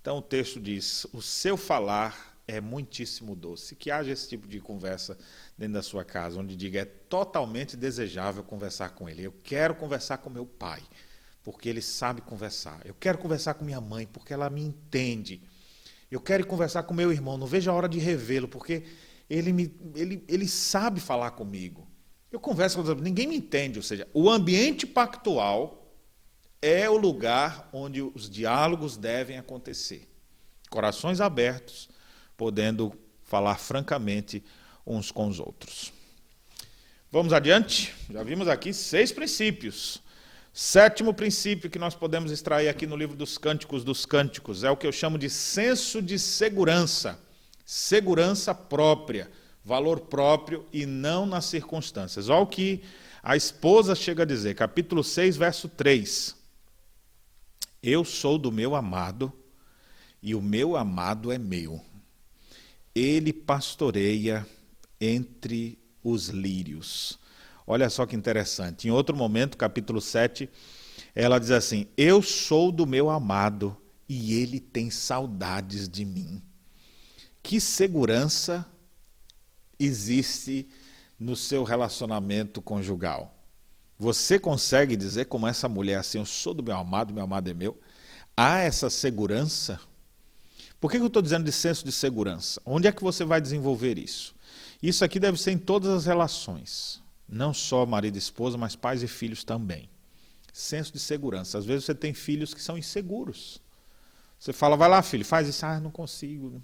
[0.00, 3.74] Então o texto diz: o seu falar é muitíssimo doce.
[3.74, 5.18] Que haja esse tipo de conversa
[5.58, 9.22] dentro da sua casa, onde diga é totalmente desejável conversar com ele.
[9.22, 10.82] Eu quero conversar com meu pai
[11.44, 12.80] porque ele sabe conversar.
[12.86, 15.42] Eu quero conversar com minha mãe, porque ela me entende.
[16.10, 18.84] Eu quero conversar com meu irmão, não vejo a hora de revê-lo, porque
[19.28, 21.86] ele, me, ele, ele sabe falar comigo.
[22.32, 25.94] Eu converso com ninguém me entende, ou seja, o ambiente pactual
[26.62, 30.08] é o lugar onde os diálogos devem acontecer.
[30.70, 31.90] Corações abertos,
[32.36, 32.92] podendo
[33.22, 34.42] falar francamente
[34.86, 35.92] uns com os outros.
[37.12, 37.94] Vamos adiante?
[38.10, 40.02] Já vimos aqui seis princípios
[40.56, 44.76] Sétimo princípio que nós podemos extrair aqui no livro dos Cânticos dos Cânticos é o
[44.76, 47.18] que eu chamo de senso de segurança.
[47.66, 49.28] Segurança própria,
[49.64, 52.28] valor próprio e não nas circunstâncias.
[52.28, 52.84] Olha o que
[53.20, 56.36] a esposa chega a dizer, capítulo 6, verso 3.
[57.82, 59.32] Eu sou do meu amado
[60.22, 61.84] e o meu amado é meu.
[62.94, 64.46] Ele pastoreia
[65.00, 67.18] entre os lírios.
[67.66, 68.88] Olha só que interessante.
[68.88, 70.48] Em outro momento, capítulo 7,
[71.14, 73.76] ela diz assim: Eu sou do meu amado
[74.08, 76.42] e ele tem saudades de mim.
[77.42, 78.66] Que segurança
[79.78, 80.68] existe
[81.18, 83.34] no seu relacionamento conjugal?
[83.98, 87.54] Você consegue dizer como essa mulher assim, eu sou do meu amado, meu amado é
[87.54, 87.78] meu?
[88.36, 89.80] Há essa segurança?
[90.80, 92.60] Por que eu estou dizendo de senso de segurança?
[92.66, 94.34] Onde é que você vai desenvolver isso?
[94.82, 97.03] Isso aqui deve ser em todas as relações.
[97.34, 99.90] Não só marido e esposa, mas pais e filhos também.
[100.52, 101.58] Senso de segurança.
[101.58, 103.60] Às vezes você tem filhos que são inseguros.
[104.38, 105.66] Você fala, vai lá, filho, faz isso.
[105.66, 106.62] Ah, não consigo.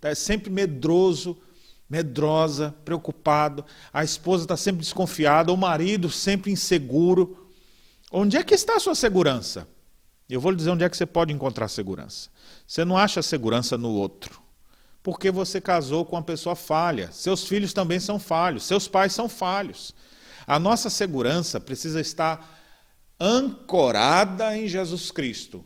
[0.00, 1.36] É sempre medroso,
[1.90, 3.64] medrosa, preocupado.
[3.92, 7.50] A esposa está sempre desconfiada, o marido sempre inseguro.
[8.12, 9.66] Onde é que está a sua segurança?
[10.30, 12.30] Eu vou lhe dizer onde é que você pode encontrar segurança.
[12.64, 14.40] Você não acha segurança no outro.
[15.06, 17.12] Porque você casou com uma pessoa falha.
[17.12, 18.64] Seus filhos também são falhos.
[18.64, 19.94] Seus pais são falhos.
[20.44, 22.60] A nossa segurança precisa estar
[23.20, 25.64] ancorada em Jesus Cristo.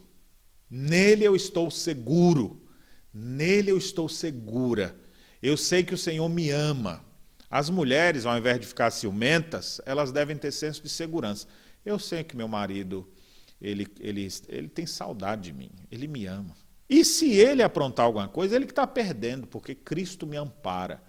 [0.69, 2.69] Nele eu estou seguro.
[3.15, 4.95] Nele eu estou segura.
[5.43, 7.03] Eu sei que o Senhor me ama.
[7.51, 11.47] As mulheres, ao invés de ficar ciumentas, elas devem ter senso de segurança.
[11.83, 13.11] Eu sei que meu marido,
[13.59, 16.55] ele, ele, ele tem saudade de mim, ele me ama.
[16.91, 21.01] E se ele aprontar alguma coisa, ele que está perdendo, porque Cristo me ampara.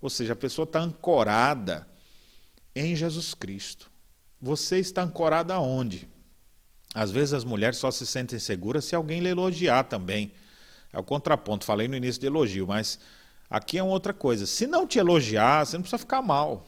[0.00, 1.88] Ou seja, a pessoa está ancorada
[2.72, 3.90] em Jesus Cristo.
[4.40, 6.08] Você está ancorado aonde?
[6.94, 10.32] Às vezes as mulheres só se sentem seguras se alguém lhe elogiar também.
[10.92, 13.00] É o contraponto, falei no início de elogio, mas
[13.50, 14.46] aqui é uma outra coisa.
[14.46, 16.64] Se não te elogiar, você não precisa ficar mal.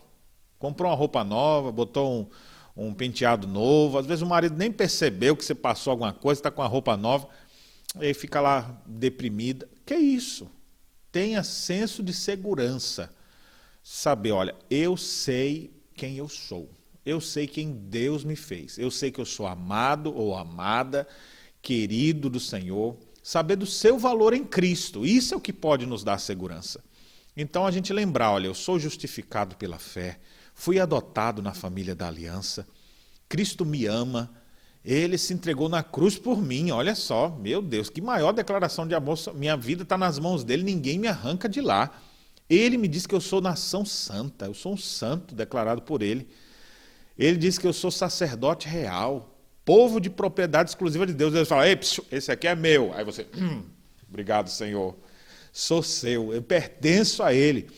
[0.58, 2.28] Comprou uma roupa nova, botou
[2.76, 6.40] um, um penteado novo, às vezes o marido nem percebeu que você passou alguma coisa,
[6.40, 7.28] está com a roupa nova,
[8.00, 9.68] e fica lá deprimida.
[9.84, 10.50] Que é isso?
[11.10, 13.10] Tenha senso de segurança.
[13.82, 16.70] Saber, olha, eu sei quem eu sou.
[17.04, 18.78] Eu sei quem Deus me fez.
[18.78, 21.06] Eu sei que eu sou amado ou amada,
[21.62, 22.96] querido do Senhor.
[23.22, 25.06] Saber do seu valor em Cristo.
[25.06, 26.82] Isso é o que pode nos dar segurança.
[27.36, 30.18] Então a gente lembrar, olha, eu sou justificado pela fé,
[30.54, 32.66] fui adotado na família da aliança,
[33.28, 34.32] Cristo me ama,
[34.86, 36.70] ele se entregou na cruz por mim.
[36.70, 39.18] Olha só, meu Deus, que maior declaração de amor.
[39.34, 41.90] Minha vida está nas mãos dele, ninguém me arranca de lá.
[42.48, 46.28] Ele me diz que eu sou nação santa, eu sou um santo declarado por ele.
[47.18, 51.34] Ele diz que eu sou sacerdote real, povo de propriedade exclusiva de Deus.
[51.34, 51.76] Ele fala, Ei,
[52.12, 52.92] esse aqui é meu.
[52.94, 53.64] Aí você, hum,
[54.08, 54.96] obrigado, Senhor.
[55.52, 57.68] Sou seu, eu pertenço a Ele.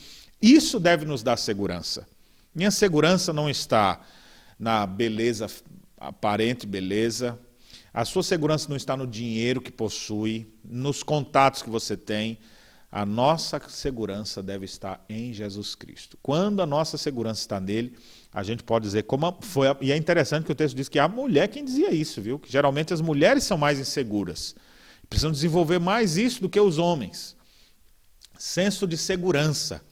[0.42, 2.06] Isso deve nos dar segurança.
[2.54, 3.98] Minha segurança não está
[4.58, 5.46] na beleza,
[5.98, 7.38] aparente beleza.
[7.92, 12.38] A sua segurança não está no dinheiro que possui, nos contatos que você tem.
[12.90, 16.18] A nossa segurança deve estar em Jesus Cristo.
[16.22, 17.94] Quando a nossa segurança está nele,
[18.32, 19.66] a gente pode dizer como foi.
[19.82, 22.38] E é interessante que o texto diz que a mulher quem dizia isso, viu?
[22.38, 24.54] Que geralmente as mulheres são mais inseguras.
[25.08, 27.36] Precisam desenvolver mais isso do que os homens.
[28.38, 29.82] Senso de segurança.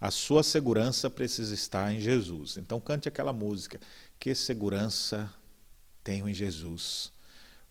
[0.00, 2.56] A sua segurança precisa estar em Jesus.
[2.56, 3.80] Então cante aquela música.
[4.18, 5.30] Que segurança
[6.06, 7.12] tenho em Jesus,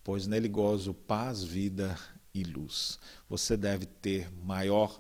[0.04, 1.98] pois nele gozo paz, vida
[2.34, 3.00] e luz.
[3.30, 5.00] Você deve ter maior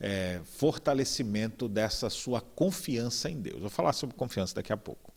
[0.00, 3.60] é, fortalecimento dessa sua confiança em Deus.
[3.60, 5.14] vou falar sobre confiança daqui a pouco.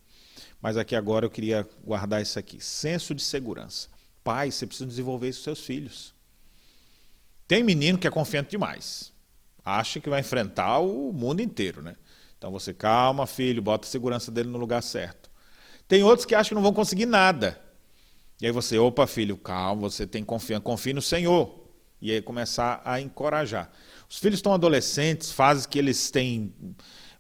[0.62, 3.90] Mas aqui agora eu queria guardar isso aqui: senso de segurança.
[4.24, 6.14] Pai, você precisa desenvolver isso com seus filhos.
[7.48, 9.12] Tem menino que é confiante demais.
[9.64, 11.96] Acha que vai enfrentar o mundo inteiro, né?
[12.38, 15.25] Então você calma, filho, bota a segurança dele no lugar certo.
[15.88, 17.62] Tem outros que acham que não vão conseguir nada.
[18.42, 21.64] E aí você, opa, filho, calma, você tem confiança, confie no Senhor.
[22.02, 23.72] E aí começar a encorajar.
[24.10, 26.54] Os filhos estão adolescentes, fases que eles têm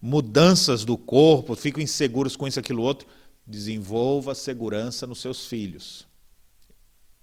[0.01, 3.07] mudanças do corpo, ficam inseguros com isso, aquilo, outro.
[3.47, 6.07] Desenvolva segurança nos seus filhos,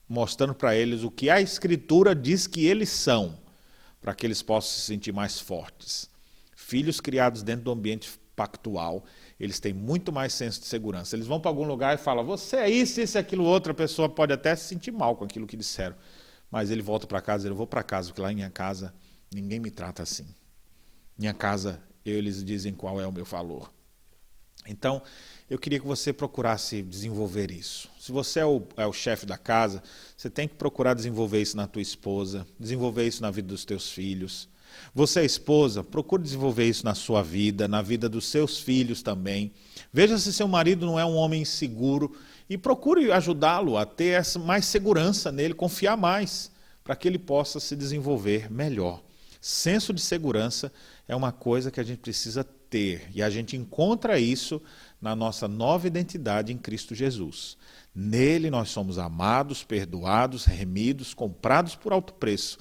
[0.09, 3.39] mostrando para eles o que a Escritura diz que eles são,
[4.01, 6.09] para que eles possam se sentir mais fortes.
[6.55, 9.05] Filhos criados dentro do ambiente pactual,
[9.43, 11.17] eles têm muito mais senso de segurança.
[11.17, 14.09] Eles vão para algum lugar e falam, você é isso, isso, aquilo, outro, a pessoa
[14.09, 15.97] pode até se sentir mal com aquilo que disseram.
[16.49, 18.95] Mas ele volta para casa, ele vou para casa, porque lá em minha casa
[19.35, 20.33] ninguém me trata assim.
[21.19, 23.69] Minha casa, eles dizem qual é o meu valor.
[24.65, 25.03] Então,
[25.51, 27.91] eu queria que você procurasse desenvolver isso.
[27.99, 29.83] Se você é o, é o chefe da casa,
[30.17, 33.91] você tem que procurar desenvolver isso na tua esposa, desenvolver isso na vida dos teus
[33.91, 34.49] filhos.
[34.95, 39.53] Você é esposa, procure desenvolver isso na sua vida, na vida dos seus filhos também.
[39.93, 42.15] Veja se seu marido não é um homem inseguro
[42.49, 46.51] e procure ajudá-lo a ter mais segurança nele, confiar mais,
[46.85, 49.03] para que ele possa se desenvolver melhor.
[49.41, 50.73] Senso de segurança
[51.09, 54.63] é uma coisa que a gente precisa ter e a gente encontra isso
[55.01, 57.57] na nossa nova identidade em Cristo Jesus.
[57.95, 62.57] Nele nós somos amados, perdoados, remidos, comprados por alto preço.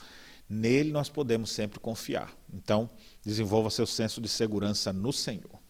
[0.53, 2.35] Nele nós podemos sempre confiar.
[2.53, 2.89] Então,
[3.23, 5.61] desenvolva seu senso de segurança no Senhor.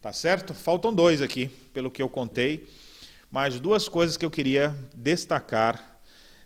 [0.00, 0.54] Tá certo?
[0.54, 2.68] Faltam dois aqui, pelo que eu contei.
[3.28, 6.00] Mais duas coisas que eu queria destacar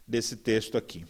[0.08, 1.04] desse texto aqui.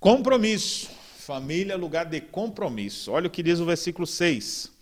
[0.00, 0.88] Compromisso.
[1.18, 3.12] Família, lugar de compromisso.
[3.12, 4.72] Olha o que diz o versículo 6.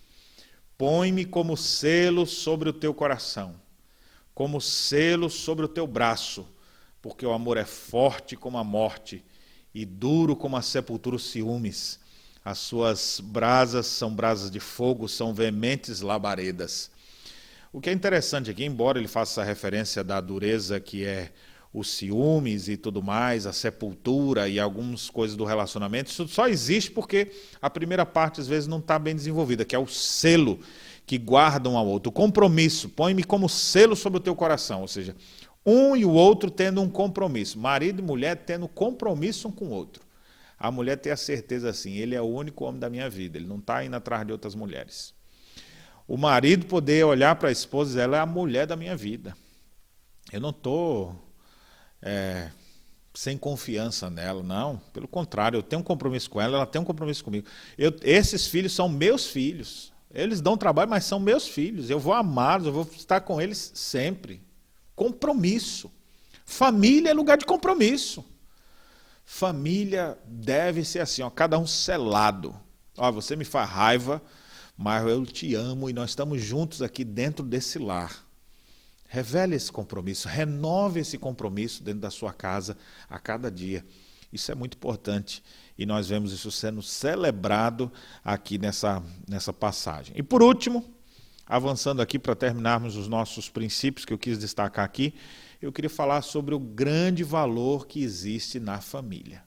[0.78, 3.56] Põe-me como selo sobre o teu coração.
[4.34, 6.46] como selo sobre o teu braço,
[7.00, 9.24] porque o amor é forte como a morte
[9.74, 11.98] e duro como a sepultura os ciúmes.
[12.44, 16.90] As suas brasas são brasas de fogo, são veementes labaredas.
[17.72, 21.32] O que é interessante aqui, embora ele faça essa referência da dureza que é
[21.72, 26.92] os ciúmes e tudo mais, a sepultura e algumas coisas do relacionamento, isso só existe
[26.92, 30.60] porque a primeira parte às vezes não está bem desenvolvida, que é o selo
[31.04, 32.10] que guarda um ao outro.
[32.10, 35.16] O compromisso, põe-me como selo sobre o teu coração, ou seja,
[35.64, 39.70] um e o outro tendo um compromisso, marido e mulher tendo compromisso um com o
[39.70, 40.02] outro.
[40.58, 43.46] A mulher tem a certeza assim, ele é o único homem da minha vida, ele
[43.46, 45.14] não está indo atrás de outras mulheres.
[46.06, 48.96] O marido poder olhar para a esposa e dizer, ela é a mulher da minha
[48.96, 49.34] vida.
[50.30, 51.14] Eu não estou
[52.02, 52.50] é,
[53.14, 54.80] sem confiança nela, não.
[54.92, 57.46] Pelo contrário, eu tenho um compromisso com ela, ela tem um compromisso comigo.
[57.78, 59.92] Eu, esses filhos são meus filhos.
[60.12, 61.88] Eles dão trabalho, mas são meus filhos.
[61.88, 64.42] Eu vou amá-los, eu vou estar com eles sempre.
[64.94, 65.90] Compromisso.
[66.44, 68.24] Família é lugar de compromisso.
[69.24, 72.54] Família deve ser assim, ó, cada um selado.
[72.96, 74.22] Ó, você me faz raiva,
[74.76, 78.24] mas eu te amo e nós estamos juntos aqui dentro desse lar.
[79.08, 82.76] Revele esse compromisso, renove esse compromisso dentro da sua casa
[83.08, 83.84] a cada dia.
[84.32, 85.42] Isso é muito importante
[85.78, 87.90] e nós vemos isso sendo celebrado
[88.24, 90.14] aqui nessa, nessa passagem.
[90.16, 90.84] E por último,
[91.46, 95.14] avançando aqui para terminarmos os nossos princípios que eu quis destacar aqui,
[95.60, 99.42] eu queria falar sobre o grande valor que existe na família.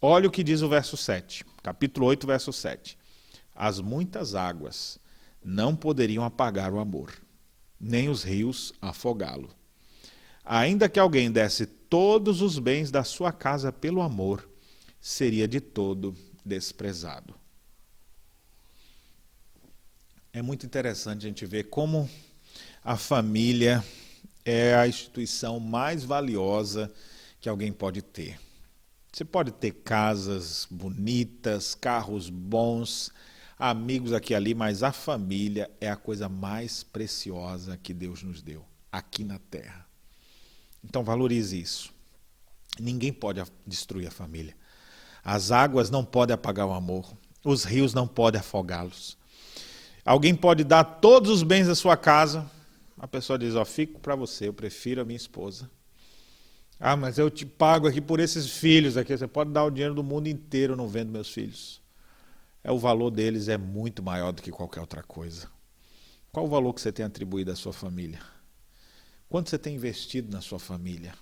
[0.00, 2.98] Olha o que diz o verso 7, capítulo 8, verso 7.
[3.54, 4.98] As muitas águas
[5.44, 7.24] não poderiam apagar o amor
[7.84, 9.50] nem os rios afogá-lo.
[10.42, 14.48] Ainda que alguém desse todos os bens da sua casa pelo amor,
[15.00, 16.14] seria de todo
[16.44, 17.34] desprezado.
[20.36, 22.10] É muito interessante a gente ver como
[22.82, 23.84] a família
[24.44, 26.92] é a instituição mais valiosa
[27.40, 28.40] que alguém pode ter.
[29.12, 33.12] Você pode ter casas bonitas, carros bons,
[33.56, 38.42] amigos aqui e ali, mas a família é a coisa mais preciosa que Deus nos
[38.42, 39.86] deu aqui na terra.
[40.82, 41.94] Então valorize isso.
[42.80, 44.56] Ninguém pode destruir a família.
[45.22, 47.16] As águas não podem apagar o amor.
[47.44, 49.16] Os rios não podem afogá-los.
[50.04, 52.50] Alguém pode dar todos os bens da sua casa.
[52.98, 55.70] A pessoa diz: Ó, oh, fico para você, eu prefiro a minha esposa.
[56.78, 59.16] Ah, mas eu te pago aqui por esses filhos aqui.
[59.16, 61.84] Você pode dar o dinheiro do mundo inteiro, não vendo meus filhos
[62.64, 65.50] é o valor deles é muito maior do que qualquer outra coisa.
[66.32, 68.20] Qual o valor que você tem atribuído à sua família?
[69.28, 71.14] Quanto você tem investido na sua família?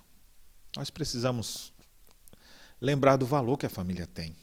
[0.75, 1.73] Nós precisamos
[2.79, 4.35] lembrar do valor que a família tem.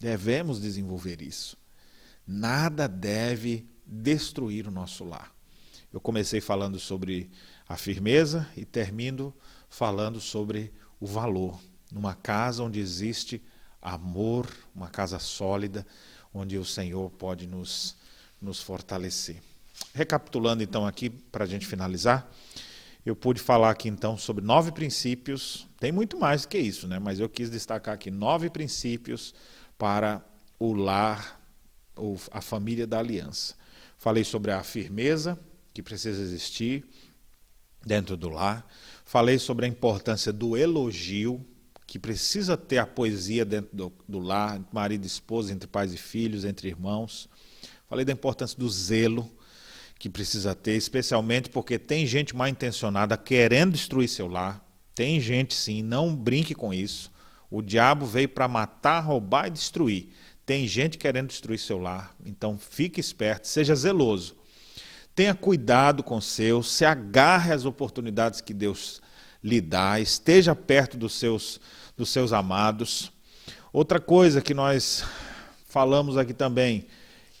[0.00, 1.56] Devemos desenvolver isso.
[2.26, 5.32] Nada deve destruir o nosso lar.
[5.92, 7.30] Eu comecei falando sobre
[7.68, 9.34] a firmeza e termino
[9.68, 11.60] falando sobre o valor.
[11.92, 13.42] Numa casa onde existe
[13.80, 15.86] amor, uma casa sólida,
[16.32, 17.96] onde o Senhor pode nos,
[18.40, 19.42] nos fortalecer.
[19.92, 22.28] Recapitulando então aqui, para a gente finalizar,
[23.04, 26.98] eu pude falar aqui então sobre nove princípios, tem muito mais que isso, né?
[26.98, 29.34] mas eu quis destacar aqui nove princípios
[29.76, 30.24] para
[30.58, 31.40] o lar,
[31.96, 33.54] ou a família da aliança.
[33.98, 35.38] Falei sobre a firmeza
[35.72, 36.84] que precisa existir
[37.84, 38.66] dentro do lar,
[39.04, 41.44] falei sobre a importância do elogio,
[41.86, 45.92] que precisa ter a poesia dentro do, do lar, entre marido e esposa, entre pais
[45.92, 47.28] e filhos, entre irmãos.
[47.88, 49.30] Falei da importância do zelo
[49.98, 54.64] que precisa ter, especialmente porque tem gente mal intencionada querendo destruir seu lar.
[54.94, 57.12] Tem gente sim, não brinque com isso.
[57.50, 60.08] O diabo veio para matar, roubar e destruir.
[60.46, 62.14] Tem gente querendo destruir seu lar.
[62.24, 64.36] Então fique esperto, seja zeloso.
[65.14, 69.00] Tenha cuidado com o seu, se agarre às oportunidades que Deus
[69.42, 71.60] lhe dá, esteja perto dos seus,
[71.96, 73.12] dos seus amados.
[73.72, 75.04] Outra coisa que nós
[75.66, 76.86] falamos aqui também,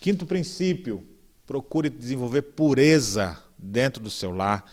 [0.00, 1.04] quinto princípio,
[1.46, 4.64] procure desenvolver pureza dentro do seu lar.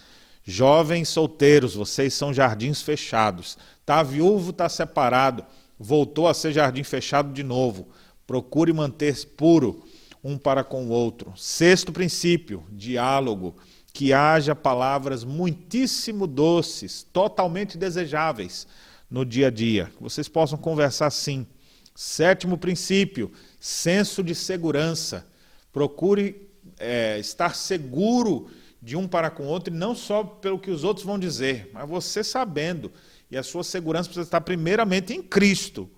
[0.43, 3.57] Jovens solteiros, vocês são jardins fechados.
[3.79, 5.45] Está viúvo, está separado,
[5.79, 7.87] voltou a ser jardim fechado de novo.
[8.31, 9.83] Procure manter-se puro
[10.23, 11.33] um para com o outro.
[11.35, 13.57] Sexto princípio, diálogo
[13.91, 18.65] que haja palavras muitíssimo doces, totalmente desejáveis
[19.09, 21.45] no dia a dia, que vocês possam conversar assim.
[21.93, 25.27] Sétimo princípio, senso de segurança.
[25.73, 28.49] Procure é, estar seguro
[28.81, 31.69] de um para com o outro, e não só pelo que os outros vão dizer,
[31.73, 32.93] mas você sabendo.
[33.29, 35.89] E a sua segurança precisa estar primeiramente em Cristo,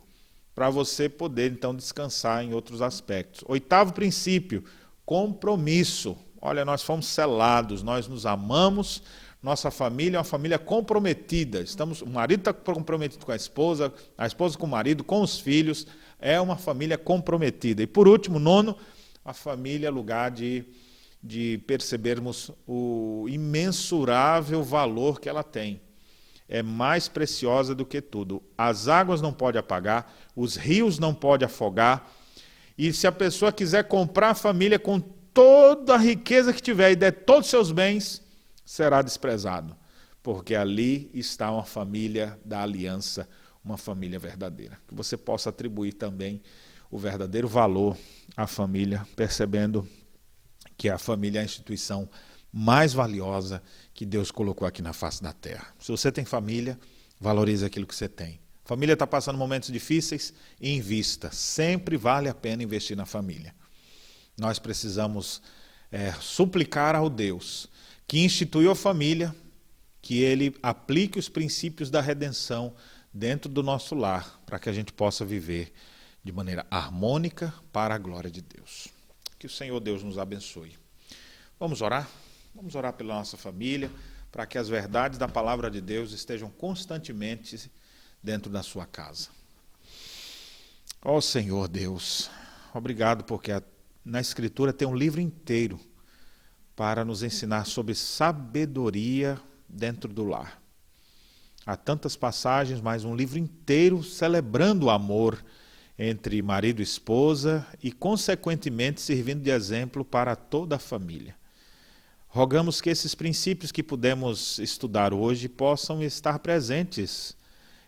[0.53, 3.43] para você poder então descansar em outros aspectos.
[3.47, 4.63] Oitavo princípio,
[5.05, 6.15] compromisso.
[6.41, 9.01] Olha, nós fomos selados, nós nos amamos,
[9.43, 11.59] Nossa família é uma família comprometida.
[11.59, 15.37] Estamos, o marido está comprometido com a esposa, a esposa com o marido, com os
[15.37, 15.85] filhos.
[16.17, 17.83] É uma família comprometida.
[17.83, 18.77] E por último, nono,
[19.25, 20.63] a família é lugar de,
[21.21, 25.81] de percebermos o imensurável valor que ela tem.
[26.47, 28.43] É mais preciosa do que tudo.
[28.57, 32.11] As águas não podem apagar, os rios não podem afogar.
[32.77, 36.95] E se a pessoa quiser comprar a família com toda a riqueza que tiver e
[36.95, 38.21] der todos os seus bens,
[38.65, 39.75] será desprezado,
[40.21, 43.27] porque ali está uma família da aliança,
[43.63, 44.77] uma família verdadeira.
[44.87, 46.41] Que você possa atribuir também
[46.89, 47.97] o verdadeiro valor
[48.37, 49.87] à família, percebendo
[50.77, 52.09] que a família é a instituição
[52.51, 53.63] mais valiosa
[54.03, 55.73] que Deus colocou aqui na face da terra.
[55.79, 56.77] Se você tem família,
[57.21, 58.37] valorize aquilo que você tem.
[58.65, 61.31] família está passando momentos difíceis, invista.
[61.31, 63.55] Sempre vale a pena investir na família.
[64.37, 65.41] Nós precisamos
[65.89, 67.69] é, suplicar ao Deus
[68.05, 69.33] que instituiu a família,
[70.01, 72.75] que ele aplique os princípios da redenção
[73.13, 75.71] dentro do nosso lar, para que a gente possa viver
[76.21, 78.89] de maneira harmônica para a glória de Deus.
[79.39, 80.75] Que o Senhor Deus nos abençoe.
[81.57, 82.09] Vamos orar?
[82.55, 83.89] Vamos orar pela nossa família,
[84.31, 87.71] para que as verdades da palavra de Deus estejam constantemente
[88.21, 89.29] dentro da sua casa.
[91.03, 92.29] Ó oh, Senhor Deus,
[92.71, 93.61] obrigado porque a,
[94.05, 95.79] na Escritura tem um livro inteiro
[96.75, 100.61] para nos ensinar sobre sabedoria dentro do lar.
[101.65, 105.43] Há tantas passagens, mas um livro inteiro celebrando o amor
[105.97, 111.35] entre marido e esposa e, consequentemente, servindo de exemplo para toda a família.
[112.35, 117.37] Rogamos que esses princípios que pudemos estudar hoje possam estar presentes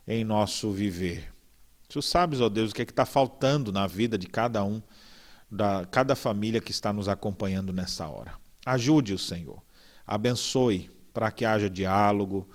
[0.07, 1.33] em nosso viver.
[1.89, 4.83] Tu sabes, ó Deus, o que é está faltando na vida de cada um,
[5.49, 8.35] da cada família que está nos acompanhando nessa hora.
[8.63, 9.63] Ajude o Senhor.
[10.05, 12.47] Abençoe para que haja diálogo,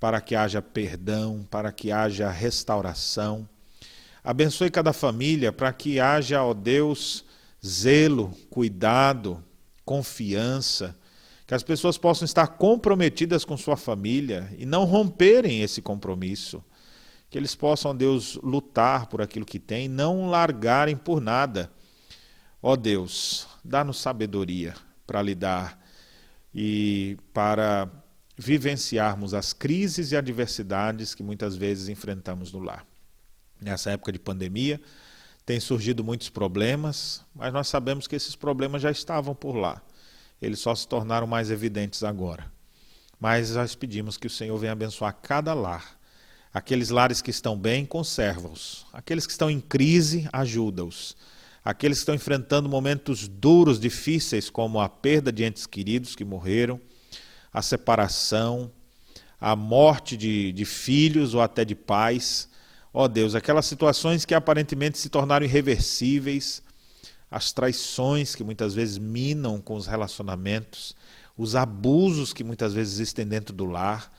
[0.00, 3.48] para que haja perdão, para que haja restauração.
[4.24, 7.24] Abençoe cada família para que haja, ó Deus,
[7.64, 9.40] zelo, cuidado,
[9.84, 10.97] confiança,
[11.48, 16.62] que as pessoas possam estar comprometidas com sua família e não romperem esse compromisso.
[17.30, 21.72] Que eles possam, Deus, lutar por aquilo que têm, não largarem por nada.
[22.62, 24.74] Ó Deus, dá-nos sabedoria
[25.06, 25.82] para lidar
[26.54, 27.90] e para
[28.36, 32.86] vivenciarmos as crises e adversidades que muitas vezes enfrentamos no lar.
[33.58, 34.78] Nessa época de pandemia,
[35.46, 39.82] tem surgido muitos problemas, mas nós sabemos que esses problemas já estavam por lá.
[40.40, 42.50] Eles só se tornaram mais evidentes agora.
[43.20, 45.98] Mas nós pedimos que o Senhor venha abençoar cada lar.
[46.52, 48.86] Aqueles lares que estão bem, conserva-os.
[48.92, 51.16] Aqueles que estão em crise, ajuda-os
[51.68, 56.80] aqueles que estão enfrentando momentos duros, difíceis, como a perda de entes queridos que morreram,
[57.52, 58.72] a separação,
[59.38, 62.48] a morte de, de filhos ou até de pais.
[62.90, 66.62] Ó oh Deus, aquelas situações que aparentemente se tornaram irreversíveis,
[67.30, 70.96] as traições que muitas vezes minam com os relacionamentos,
[71.36, 74.12] os abusos que muitas vezes existem dentro do lar,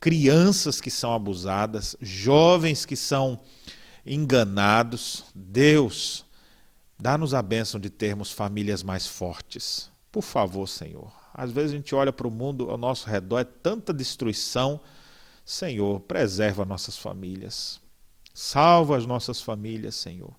[0.00, 3.40] crianças que são abusadas, jovens que são
[4.04, 5.24] enganados.
[5.34, 6.26] Deus,
[6.98, 9.90] Dá-nos a bênção de termos famílias mais fortes.
[10.10, 11.12] Por favor, Senhor.
[11.32, 14.80] Às vezes a gente olha para o mundo ao nosso redor, é tanta destruição.
[15.44, 17.80] Senhor, preserva nossas famílias.
[18.32, 20.34] Salva as nossas famílias, Senhor.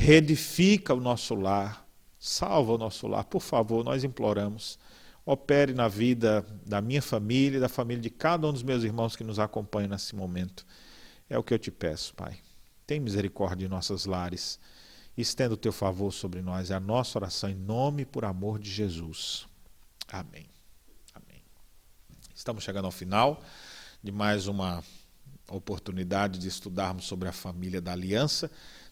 [0.00, 1.84] Reedifica o nosso lar.
[2.20, 3.24] Salva o nosso lar.
[3.24, 4.78] Por favor, nós imploramos.
[5.26, 9.16] Opere na vida da minha família e da família de cada um dos meus irmãos
[9.16, 10.64] que nos acompanham nesse momento.
[11.28, 12.38] É o que eu te peço, Pai.
[12.86, 14.60] Tem misericórdia de nossos lares.
[15.16, 16.70] Estenda o teu favor sobre nós.
[16.70, 19.48] É a nossa oração em nome e por amor de Jesus.
[20.06, 20.46] Amém.
[21.12, 21.42] Amém.
[22.32, 23.42] Estamos chegando ao final
[24.00, 24.80] de mais uma
[25.50, 28.48] oportunidade de estudarmos sobre a família da aliança.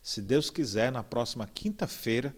[0.07, 2.33] Se Deus quiser, na próxima quinta-feira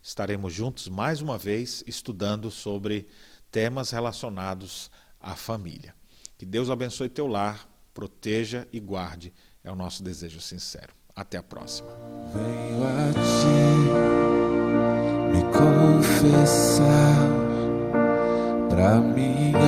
[0.00, 3.08] estaremos juntos mais uma vez estudando sobre
[3.50, 4.88] temas relacionados
[5.20, 5.92] à família.
[6.38, 9.34] Que Deus abençoe teu lar, proteja e guarde.
[9.64, 10.94] É o nosso desejo sincero.
[11.12, 11.88] Até a próxima.
[12.32, 13.66] Venho a ti
[15.34, 16.86] me confessar
[18.70, 19.58] para minha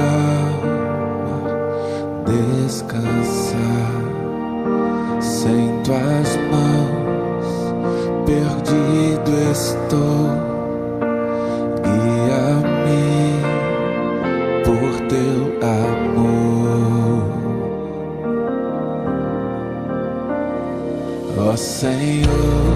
[0.54, 1.50] alma
[2.64, 3.90] descansar.
[5.20, 7.09] Sem tuas mãos,
[8.30, 10.22] perdido estou.
[11.82, 13.02] Guia-me
[14.64, 17.22] por teu amor.
[21.38, 22.69] Ó Senhor,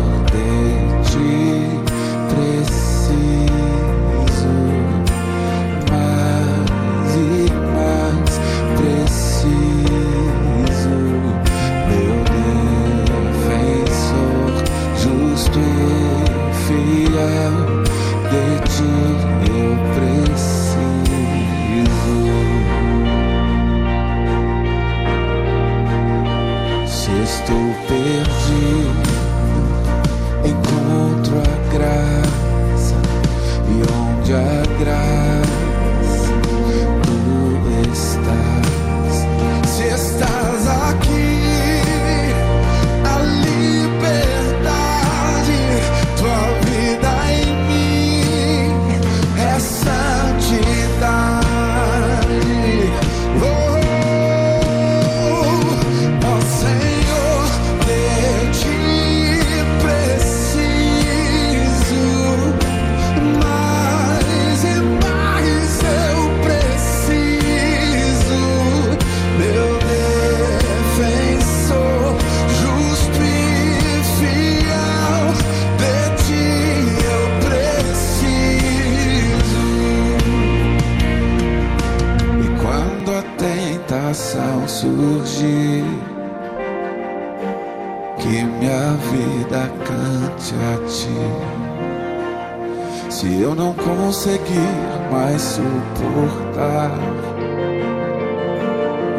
[95.65, 96.91] suportar.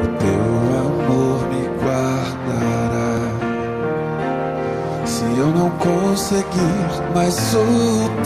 [0.04, 0.50] O teu
[0.86, 3.16] amor me guardará.
[5.06, 8.26] Se eu não conseguir mais suportar.